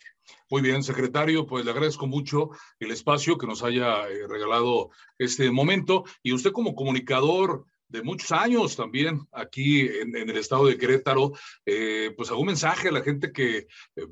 Muy 0.49 0.63
bien, 0.63 0.83
secretario, 0.83 1.47
pues 1.47 1.65
le 1.65 1.73
agradezco 1.73 2.07
mucho 2.07 2.51
el 2.79 2.93
espacio 2.93 3.37
que 3.37 3.47
nos 3.47 3.63
haya 3.63 4.09
eh, 4.09 4.27
regalado 4.29 4.91
este 5.19 5.51
momento. 5.51 6.05
Y 6.23 6.33
usted 6.33 6.53
como 6.53 6.75
comunicador, 6.75 7.67
de 7.89 8.03
muchos 8.03 8.33
años 8.33 8.77
también 8.77 9.21
aquí 9.33 9.81
en, 9.81 10.17
el 10.17 10.37
estado 10.37 10.67
de 10.67 10.77
Querétaro, 10.77 11.33
eh, 11.65 12.13
pues 12.17 12.31
un 12.31 12.47
mensaje 12.47 12.89
a 12.89 12.93
la 12.93 13.03
gente 13.03 13.33
que 13.33 13.59
eh, 13.59 13.67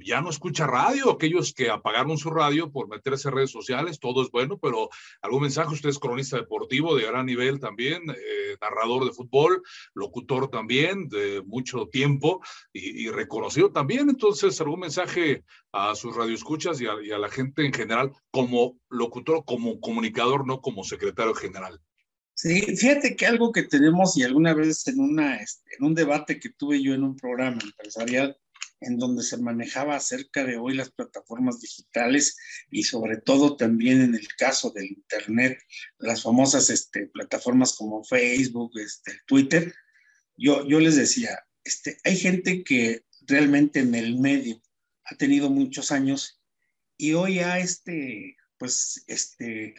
ya 0.05 0.21
no 0.21 0.31
escucha 0.31 0.67
radio, 0.67 1.11
aquellos 1.11 1.53
que 1.53 1.71
apagaron 1.71 2.17
su 2.19 2.31
radio 2.31 2.71
por 2.71 2.89
meterse 2.89 3.29
en 3.29 3.35
redes 3.35 3.51
sociales, 3.51 3.99
todo 3.99 4.23
es 4.23 4.31
bueno, 4.31 4.59
pero 4.59 4.89
algún 5.23 5.43
mensaje, 5.43 5.75
usted 5.75 5.89
es 5.89 5.99
cronista 5.99 6.37
deportivo 6.37 6.97
de 6.97 7.07
gran 7.07 7.27
nivel 7.27 7.59
también, 7.59 8.03
eh, 8.11 8.57
narrador 8.61 9.05
de 9.05 9.13
fútbol, 9.13 9.63
locutor 9.95 10.49
también 10.49 11.09
de 11.09 11.43
mucho 11.45 11.89
tiempo 11.89 12.41
y, 12.73 13.09
reconocido 13.11 13.71
también, 13.71 14.09
entonces 14.09 14.61
algún 14.61 14.81
mensaje 14.81 15.45
a 15.73 15.95
sus 15.95 16.17
radioescuchas 16.17 16.81
y 16.81 16.85
y 17.05 17.13
a 17.13 17.19
la 17.19 17.29
gente 17.29 17.65
en 17.65 17.73
general 17.73 18.13
como 18.31 18.79
locutor, 18.89 19.45
como 19.45 19.81
comunicador, 19.81 20.47
no 20.47 20.61
como 20.61 20.85
secretario 20.85 21.35
general. 21.35 21.81
Sí, 22.35 22.61
fíjate 22.77 23.15
que 23.15 23.27
algo 23.27 23.53
que 23.53 23.63
tenemos 23.63 24.17
y 24.17 24.25
alguna 24.25 24.55
vez 24.55 24.87
en, 24.89 24.99
una, 25.01 25.37
este, 25.37 25.77
en 25.79 25.85
un 25.85 25.95
debate 25.95 26.41
que 26.41 26.51
tuve 26.51 26.83
yo 26.83 26.93
en 26.93 27.05
un 27.05 27.17
programa 27.17 27.59
empresarial 27.63 28.37
en 28.81 28.99
donde 28.99 29.23
se 29.23 29.39
manejaba 29.39 29.97
acerca 29.97 30.45
de 30.45 30.57
hoy 30.57 30.75
las 30.75 30.91
plataformas 30.91 31.61
digitales 31.61 32.37
y 32.71 32.83
sobre 32.83 33.19
todo 33.19 33.57
también 33.57 34.03
en 34.03 34.15
el 34.15 34.27
caso 34.37 34.71
del 34.71 34.87
Internet, 34.87 35.59
las 35.99 36.23
famosas 36.23 36.71
este, 36.71 37.07
plataformas 37.07 37.75
como 37.75 38.05
Facebook, 38.05 38.73
este, 38.79 39.13
Twitter, 39.27 39.73
yo, 40.37 40.67
yo 40.67 40.81
les 40.81 40.97
decía, 40.97 41.39
este, 41.63 41.99
hay 42.05 42.17
gente 42.17 42.65
que 42.65 43.05
realmente 43.27 43.81
en 43.81 43.95
el 43.95 44.19
medio 44.19 44.61
ha 45.05 45.15
tenido 45.17 45.51
muchos 45.51 45.93
años 45.93 46.43
y 46.97 47.13
hoy 47.13 47.37
ya 47.37 47.59
este, 47.59 48.37
pues, 48.59 49.05
este, 49.07 49.75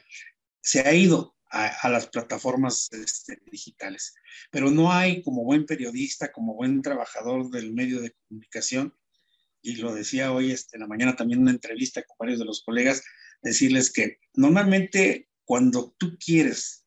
se 0.61 0.81
ha 0.81 0.93
ido 0.93 1.34
a, 1.55 1.89
las 1.89 2.07
plataformas 2.07 2.89
este, 2.91 3.39
digitales. 3.49 4.13
Pero 4.51 4.71
no 4.71 4.91
hay 4.91 5.23
como 5.23 5.43
buen 5.43 5.65
periodista, 5.65 6.31
como 6.31 6.53
buen 6.53 6.81
trabajador 6.81 7.49
del 7.49 7.73
medio 7.73 8.01
de 8.01 8.13
comunicación, 8.27 8.93
y 9.61 9.77
lo 9.77 9.95
decía 9.95 10.31
hoy 10.31 10.51
este, 10.51 10.77
en 10.77 10.81
la 10.81 10.87
mañana 10.87 11.15
también 11.15 11.39
en 11.39 11.43
una 11.43 11.51
entrevista 11.51 12.03
con 12.03 12.17
varios 12.19 12.39
de 12.39 12.45
los 12.45 12.61
colegas, 12.63 13.03
decirles 13.41 13.91
que 13.91 14.19
normalmente 14.33 15.29
cuando 15.45 15.95
tú 15.97 16.17
quieres 16.17 16.85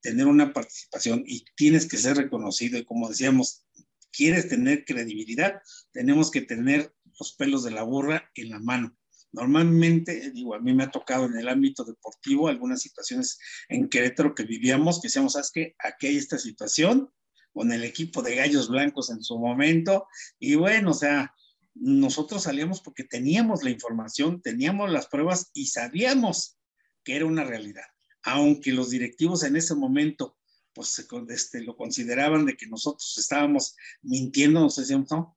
tener 0.00 0.26
una 0.26 0.52
participación 0.52 1.24
y 1.26 1.44
tienes 1.56 1.88
que 1.88 1.96
ser 1.96 2.16
reconocido, 2.16 2.78
y 2.78 2.84
como 2.84 3.08
decíamos, 3.08 3.66
quieres 4.12 4.48
tener 4.48 4.84
credibilidad, 4.84 5.62
tenemos 5.92 6.30
que 6.30 6.42
tener 6.42 6.94
los 7.18 7.32
pelos 7.32 7.64
de 7.64 7.70
la 7.70 7.82
burra 7.82 8.30
en 8.34 8.50
la 8.50 8.58
mano. 8.58 8.96
Normalmente, 9.32 10.30
digo, 10.30 10.54
a 10.54 10.60
mí 10.60 10.72
me 10.74 10.84
ha 10.84 10.90
tocado 10.90 11.26
en 11.26 11.36
el 11.36 11.48
ámbito 11.48 11.84
deportivo 11.84 12.48
algunas 12.48 12.82
situaciones 12.82 13.38
en 13.68 13.88
Querétaro 13.88 14.34
que 14.34 14.44
vivíamos, 14.44 15.00
que 15.00 15.08
decíamos, 15.08 15.32
¿sabes 15.32 15.50
qué? 15.52 15.74
Aquí 15.78 16.08
hay 16.08 16.16
esta 16.16 16.38
situación 16.38 17.10
con 17.52 17.72
el 17.72 17.84
equipo 17.84 18.22
de 18.22 18.36
Gallos 18.36 18.68
Blancos 18.68 19.10
en 19.10 19.22
su 19.22 19.38
momento, 19.38 20.06
y 20.38 20.54
bueno, 20.54 20.90
o 20.90 20.94
sea, 20.94 21.34
nosotros 21.74 22.44
salíamos 22.44 22.80
porque 22.80 23.04
teníamos 23.04 23.62
la 23.62 23.70
información, 23.70 24.40
teníamos 24.42 24.90
las 24.90 25.06
pruebas 25.06 25.50
y 25.54 25.66
sabíamos 25.66 26.58
que 27.04 27.16
era 27.16 27.26
una 27.26 27.44
realidad. 27.44 27.86
Aunque 28.22 28.72
los 28.72 28.90
directivos 28.90 29.42
en 29.42 29.56
ese 29.56 29.74
momento 29.74 30.36
pues 30.74 31.06
este, 31.28 31.60
lo 31.62 31.76
consideraban 31.76 32.46
de 32.46 32.56
que 32.56 32.66
nosotros 32.66 33.16
estábamos 33.18 33.76
mintiendo, 34.02 34.60
nos 34.60 34.76
decíamos, 34.76 35.10
no, 35.10 35.36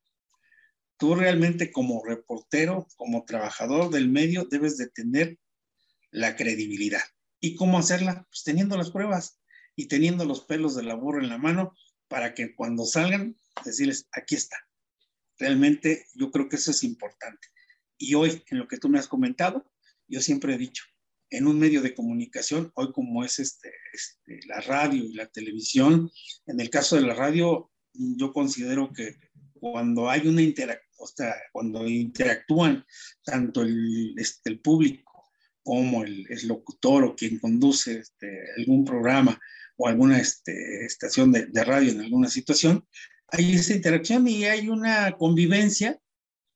tú 0.98 1.16
realmente 1.16 1.72
como 1.72 2.04
reportero, 2.04 2.88
como 2.96 3.26
trabajador 3.26 3.90
del 3.90 4.10
medio, 4.10 4.46
debes 4.46 4.78
de 4.78 4.88
tener 4.88 5.40
la 6.12 6.36
credibilidad. 6.36 7.04
¿Y 7.40 7.56
cómo 7.56 7.78
hacerla? 7.78 8.26
Pues 8.30 8.44
teniendo 8.44 8.78
las 8.78 8.92
pruebas 8.92 9.42
y 9.76 9.88
teniendo 9.88 10.26
los 10.26 10.42
pelos 10.42 10.76
de 10.76 10.84
la 10.84 10.96
burra 10.96 11.22
en 11.22 11.30
la 11.30 11.38
mano 11.38 11.74
para 12.08 12.34
que 12.34 12.56
cuando 12.56 12.86
salgan, 12.86 13.38
decirles, 13.64 14.08
aquí 14.12 14.36
está. 14.36 14.58
Realmente 15.38 16.06
yo 16.14 16.32
creo 16.32 16.48
que 16.48 16.56
eso 16.56 16.72
es 16.72 16.84
importante. 16.84 17.48
Y 17.98 18.14
hoy, 18.16 18.44
en 18.50 18.60
lo 18.60 18.68
que 18.68 18.78
tú 18.78 18.90
me 18.90 19.00
has 19.00 19.08
comentado, 19.08 19.70
yo 20.08 20.22
siempre 20.22 20.54
he 20.54 20.58
dicho, 20.58 20.84
en 21.30 21.48
un 21.48 21.60
medio 21.60 21.82
de 21.82 21.96
comunicación, 21.96 22.72
hoy 22.76 22.92
como 22.94 23.24
es 23.24 23.40
este, 23.40 23.72
este, 23.94 24.40
la 24.48 24.62
radio 24.62 25.04
y 25.04 25.14
la 25.14 25.28
televisión. 25.28 26.12
En 26.46 26.60
el 26.60 26.70
caso 26.70 26.96
de 26.96 27.02
la 27.02 27.14
radio, 27.14 27.72
yo 27.94 28.32
considero 28.32 28.94
que 28.94 29.16
cuando 29.54 30.10
hay 30.10 30.28
una 30.28 30.42
interacción, 30.42 30.85
o 31.12 31.16
sea, 31.16 31.36
cuando 31.52 31.88
interactúan 31.88 32.86
tanto 33.24 33.62
el, 33.62 34.14
este, 34.18 34.50
el 34.50 34.60
público 34.60 35.24
como 35.64 36.04
el, 36.04 36.26
el, 36.30 36.48
locutor 36.48 37.04
o 37.04 37.16
quien 37.16 37.40
conduce 37.40 38.00
este, 38.00 38.46
algún 38.58 38.86
programa 38.86 39.40
o 39.78 39.88
alguna 39.88 40.20
este, 40.20 40.86
estación 40.86 41.32
de, 41.32 41.48
de, 41.48 41.64
radio 41.64 41.92
en 41.92 42.02
alguna 42.02 42.30
situación, 42.30 42.88
hay 43.28 43.56
esa 43.56 43.74
interacción 43.74 44.28
y 44.28 44.46
hay 44.46 44.70
una 44.70 45.12
convivencia 45.18 46.00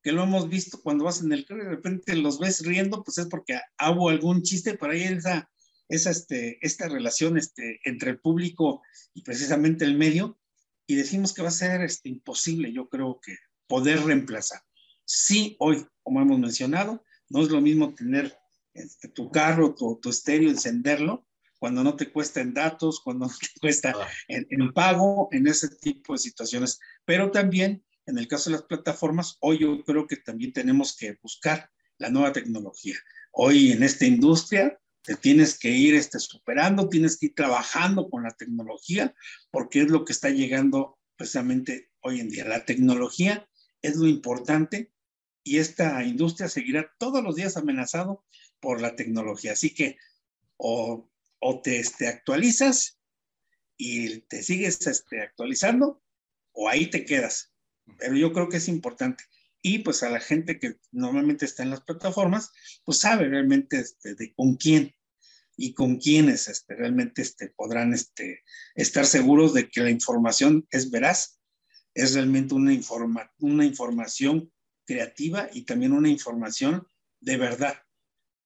que 0.01 0.11
lo 0.11 0.23
hemos 0.23 0.47
visto 0.49 0.81
cuando 0.81 1.05
vas 1.05 1.21
en 1.21 1.31
el 1.31 1.45
carro 1.45 1.61
y 1.61 1.65
de 1.65 1.71
repente 1.71 2.15
los 2.15 2.39
ves 2.39 2.65
riendo, 2.65 3.03
pues 3.03 3.17
es 3.17 3.27
porque 3.27 3.59
hago 3.77 4.09
algún 4.09 4.43
chiste, 4.43 4.77
por 4.77 4.91
ahí 4.91 5.03
esa, 5.03 5.49
esa 5.89 6.11
este, 6.11 6.57
esta 6.65 6.87
relación 6.87 7.37
este, 7.37 7.79
entre 7.83 8.11
el 8.11 8.19
público 8.19 8.81
y 9.13 9.23
precisamente 9.23 9.85
el 9.85 9.97
medio, 9.97 10.39
y 10.87 10.95
decimos 10.95 11.33
que 11.33 11.41
va 11.41 11.49
a 11.49 11.51
ser 11.51 11.81
este, 11.81 12.09
imposible, 12.09 12.71
yo 12.71 12.89
creo 12.89 13.19
que 13.21 13.35
poder 13.69 14.03
reemplazar. 14.03 14.61
Sí, 15.05 15.55
hoy, 15.59 15.85
como 16.03 16.21
hemos 16.21 16.39
mencionado, 16.39 17.05
no 17.29 17.41
es 17.41 17.49
lo 17.49 17.61
mismo 17.61 17.93
tener 17.93 18.37
este, 18.73 19.07
tu 19.07 19.31
carro, 19.31 19.73
tu, 19.73 19.97
tu 20.01 20.09
estéreo, 20.09 20.49
encenderlo, 20.49 21.25
cuando 21.59 21.83
no 21.83 21.95
te 21.95 22.11
cuesta 22.11 22.41
en 22.41 22.53
datos, 22.53 22.99
cuando 23.01 23.27
no 23.27 23.33
te 23.33 23.47
cuesta 23.61 23.95
en, 24.27 24.45
en 24.49 24.73
pago, 24.73 25.29
en 25.31 25.47
ese 25.47 25.69
tipo 25.69 26.13
de 26.13 26.19
situaciones, 26.19 26.79
pero 27.05 27.31
también 27.31 27.83
en 28.09 28.17
el 28.17 28.27
caso 28.27 28.49
de 28.49 28.55
las 28.55 28.65
plataformas, 28.65 29.37
hoy 29.39 29.59
yo 29.59 29.83
creo 29.83 30.07
que 30.07 30.17
también 30.17 30.51
tenemos 30.51 30.97
que 30.97 31.17
buscar 31.21 31.69
la 31.99 32.09
nueva 32.09 32.33
tecnología. 32.33 32.95
Hoy 33.31 33.71
en 33.71 33.83
esta 33.83 34.05
industria 34.05 34.79
te 35.03 35.15
tienes 35.15 35.59
que 35.59 35.69
ir 35.69 35.93
este, 35.93 36.19
superando, 36.19 36.89
tienes 36.89 37.17
que 37.17 37.27
ir 37.27 37.35
trabajando 37.35 38.09
con 38.09 38.23
la 38.23 38.31
tecnología, 38.31 39.13
porque 39.51 39.81
es 39.81 39.89
lo 39.89 40.05
que 40.05 40.13
está 40.13 40.29
llegando 40.29 40.97
precisamente 41.15 41.91
hoy 42.01 42.19
en 42.19 42.29
día. 42.29 42.45
La 42.45 42.65
tecnología 42.65 43.47
es 43.81 43.95
lo 43.95 44.07
importante 44.07 44.91
y 45.43 45.57
esta 45.57 46.03
industria 46.03 46.49
seguirá 46.49 46.93
todos 46.97 47.23
los 47.23 47.35
días 47.35 47.57
amenazado 47.57 48.25
por 48.59 48.81
la 48.81 48.95
tecnología. 48.95 49.53
Así 49.53 49.73
que 49.73 49.97
o, 50.57 51.09
o 51.39 51.61
te 51.61 51.79
este, 51.79 52.07
actualizas 52.07 52.99
y 53.77 54.19
te 54.21 54.43
sigues 54.43 54.85
este, 54.85 55.21
actualizando 55.21 56.01
o 56.51 56.67
ahí 56.67 56.89
te 56.89 57.05
quedas 57.05 57.53
pero 57.97 58.15
yo 58.15 58.33
creo 58.33 58.49
que 58.49 58.57
es 58.57 58.67
importante. 58.67 59.23
Y 59.61 59.79
pues 59.79 60.03
a 60.03 60.09
la 60.09 60.19
gente 60.19 60.59
que 60.59 60.77
normalmente 60.91 61.45
está 61.45 61.63
en 61.63 61.71
las 61.71 61.81
plataformas, 61.81 62.51
pues 62.85 62.99
sabe 62.99 63.27
realmente 63.27 63.79
este, 63.79 64.15
de 64.15 64.33
con 64.33 64.55
quién 64.55 64.95
y 65.57 65.73
con 65.73 65.97
quiénes 65.97 66.47
este, 66.47 66.75
realmente 66.75 67.21
este, 67.21 67.49
podrán 67.49 67.93
estar 68.75 69.05
seguros 69.05 69.53
de 69.53 69.69
que 69.69 69.81
la 69.81 69.89
información 69.89 70.65
es 70.71 70.89
veraz, 70.89 71.38
es 71.93 72.13
realmente 72.13 72.53
una, 72.53 72.73
informa 72.73 73.31
una 73.39 73.65
información 73.65 74.51
creativa 74.85 75.49
y 75.53 75.63
también 75.63 75.93
una 75.93 76.09
información 76.09 76.87
de 77.19 77.37
verdad. 77.37 77.75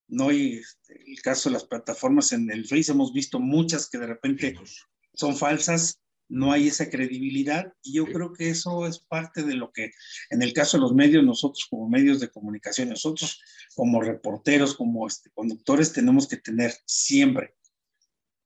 No 0.08 0.28
hay 0.28 0.58
este, 0.58 1.02
el 1.10 1.22
caso 1.22 1.48
de 1.48 1.54
las 1.54 1.64
plataformas 1.64 2.32
en 2.32 2.50
el 2.50 2.66
Face, 2.66 2.92
hemos 2.92 3.12
visto 3.12 3.40
muchas 3.40 3.88
que 3.88 3.98
de 3.98 4.06
repente 4.06 4.54
son 5.14 5.36
falsas 5.36 6.00
no 6.28 6.52
hay 6.52 6.68
esa 6.68 6.88
credibilidad 6.88 7.72
y 7.82 7.94
yo 7.94 8.06
creo 8.06 8.32
que 8.32 8.48
eso 8.48 8.86
es 8.86 8.98
parte 8.98 9.42
de 9.42 9.54
lo 9.54 9.72
que 9.72 9.92
en 10.30 10.42
el 10.42 10.52
caso 10.52 10.76
de 10.76 10.82
los 10.82 10.94
medios, 10.94 11.24
nosotros 11.24 11.66
como 11.68 11.88
medios 11.88 12.20
de 12.20 12.30
comunicación, 12.30 12.88
nosotros 12.88 13.42
como 13.74 14.00
reporteros, 14.00 14.74
como 14.74 15.06
este, 15.06 15.30
conductores, 15.30 15.92
tenemos 15.92 16.26
que 16.26 16.38
tener 16.38 16.74
siempre 16.86 17.54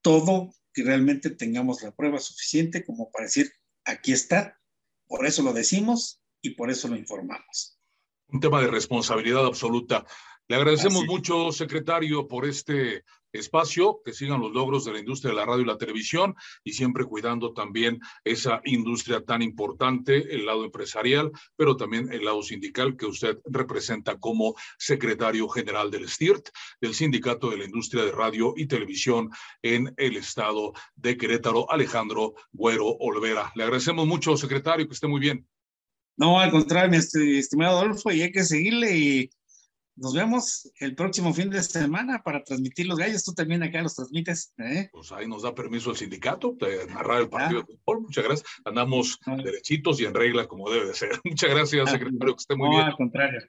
todo 0.02 0.54
que 0.72 0.82
realmente 0.82 1.30
tengamos 1.30 1.82
la 1.82 1.94
prueba 1.94 2.18
suficiente 2.18 2.84
como 2.84 3.10
para 3.10 3.26
decir, 3.26 3.52
aquí 3.84 4.12
está, 4.12 4.57
por 5.08 5.26
eso 5.26 5.42
lo 5.42 5.52
decimos 5.52 6.20
y 6.42 6.50
por 6.50 6.70
eso 6.70 6.88
lo 6.88 6.96
informamos. 6.96 7.78
Un 8.28 8.40
tema 8.40 8.60
de 8.60 8.68
responsabilidad 8.68 9.46
absoluta. 9.46 10.04
Le 10.46 10.56
agradecemos 10.56 11.04
mucho, 11.06 11.50
secretario, 11.50 12.28
por 12.28 12.46
este 12.46 13.04
espacio, 13.32 14.00
que 14.04 14.12
sigan 14.12 14.40
los 14.40 14.52
logros 14.52 14.84
de 14.84 14.92
la 14.92 14.98
industria 14.98 15.30
de 15.30 15.36
la 15.36 15.46
radio 15.46 15.62
y 15.62 15.66
la 15.66 15.78
televisión 15.78 16.34
y 16.64 16.72
siempre 16.72 17.04
cuidando 17.04 17.52
también 17.52 18.00
esa 18.24 18.60
industria 18.64 19.24
tan 19.24 19.42
importante, 19.42 20.34
el 20.34 20.46
lado 20.46 20.64
empresarial, 20.64 21.30
pero 21.56 21.76
también 21.76 22.12
el 22.12 22.24
lado 22.24 22.42
sindical 22.42 22.96
que 22.96 23.06
usted 23.06 23.38
representa 23.44 24.18
como 24.18 24.54
secretario 24.78 25.48
general 25.48 25.90
del 25.90 26.08
STIRT, 26.08 26.48
del 26.80 26.94
Sindicato 26.94 27.50
de 27.50 27.58
la 27.58 27.64
Industria 27.64 28.04
de 28.04 28.12
Radio 28.12 28.54
y 28.56 28.66
Televisión 28.66 29.30
en 29.62 29.92
el 29.96 30.16
estado 30.16 30.72
de 30.96 31.16
Querétaro, 31.16 31.70
Alejandro 31.70 32.34
Güero 32.52 32.86
Olvera. 32.86 33.52
Le 33.54 33.64
agradecemos 33.64 34.06
mucho, 34.06 34.36
secretario, 34.36 34.86
que 34.86 34.94
esté 34.94 35.06
muy 35.06 35.20
bien. 35.20 35.46
No, 36.16 36.40
al 36.40 36.50
contrario, 36.50 36.90
mi 36.90 37.38
estimado 37.38 37.78
Adolfo, 37.78 38.10
y 38.10 38.22
hay 38.22 38.32
que 38.32 38.42
seguirle 38.42 38.96
y 38.96 39.30
nos 40.00 40.14
vemos 40.14 40.70
el 40.80 40.94
próximo 40.94 41.32
fin 41.34 41.50
de 41.50 41.62
semana 41.62 42.22
para 42.22 42.42
transmitir 42.42 42.86
los 42.86 42.98
gallos. 42.98 43.24
Tú 43.24 43.32
también 43.34 43.62
acá 43.62 43.82
los 43.82 43.94
transmites. 43.94 44.54
¿eh? 44.58 44.88
Pues 44.92 45.12
ahí 45.12 45.26
nos 45.26 45.42
da 45.42 45.54
permiso 45.54 45.90
el 45.90 45.96
sindicato 45.96 46.56
de 46.58 46.86
narrar 46.86 47.22
el 47.22 47.28
partido 47.28 47.62
de 47.62 47.66
fútbol. 47.66 48.02
Muchas 48.02 48.24
gracias. 48.24 48.48
Andamos 48.64 49.18
derechitos 49.44 50.00
y 50.00 50.04
en 50.04 50.14
regla 50.14 50.46
como 50.46 50.70
debe 50.70 50.86
de 50.86 50.94
ser. 50.94 51.10
Muchas 51.24 51.50
gracias, 51.50 51.90
secretario, 51.90 52.34
que 52.34 52.40
esté 52.40 52.56
muy 52.56 52.68
no, 52.68 52.76
bien. 52.76 52.86
Al 52.86 52.96
contrario. 52.96 53.40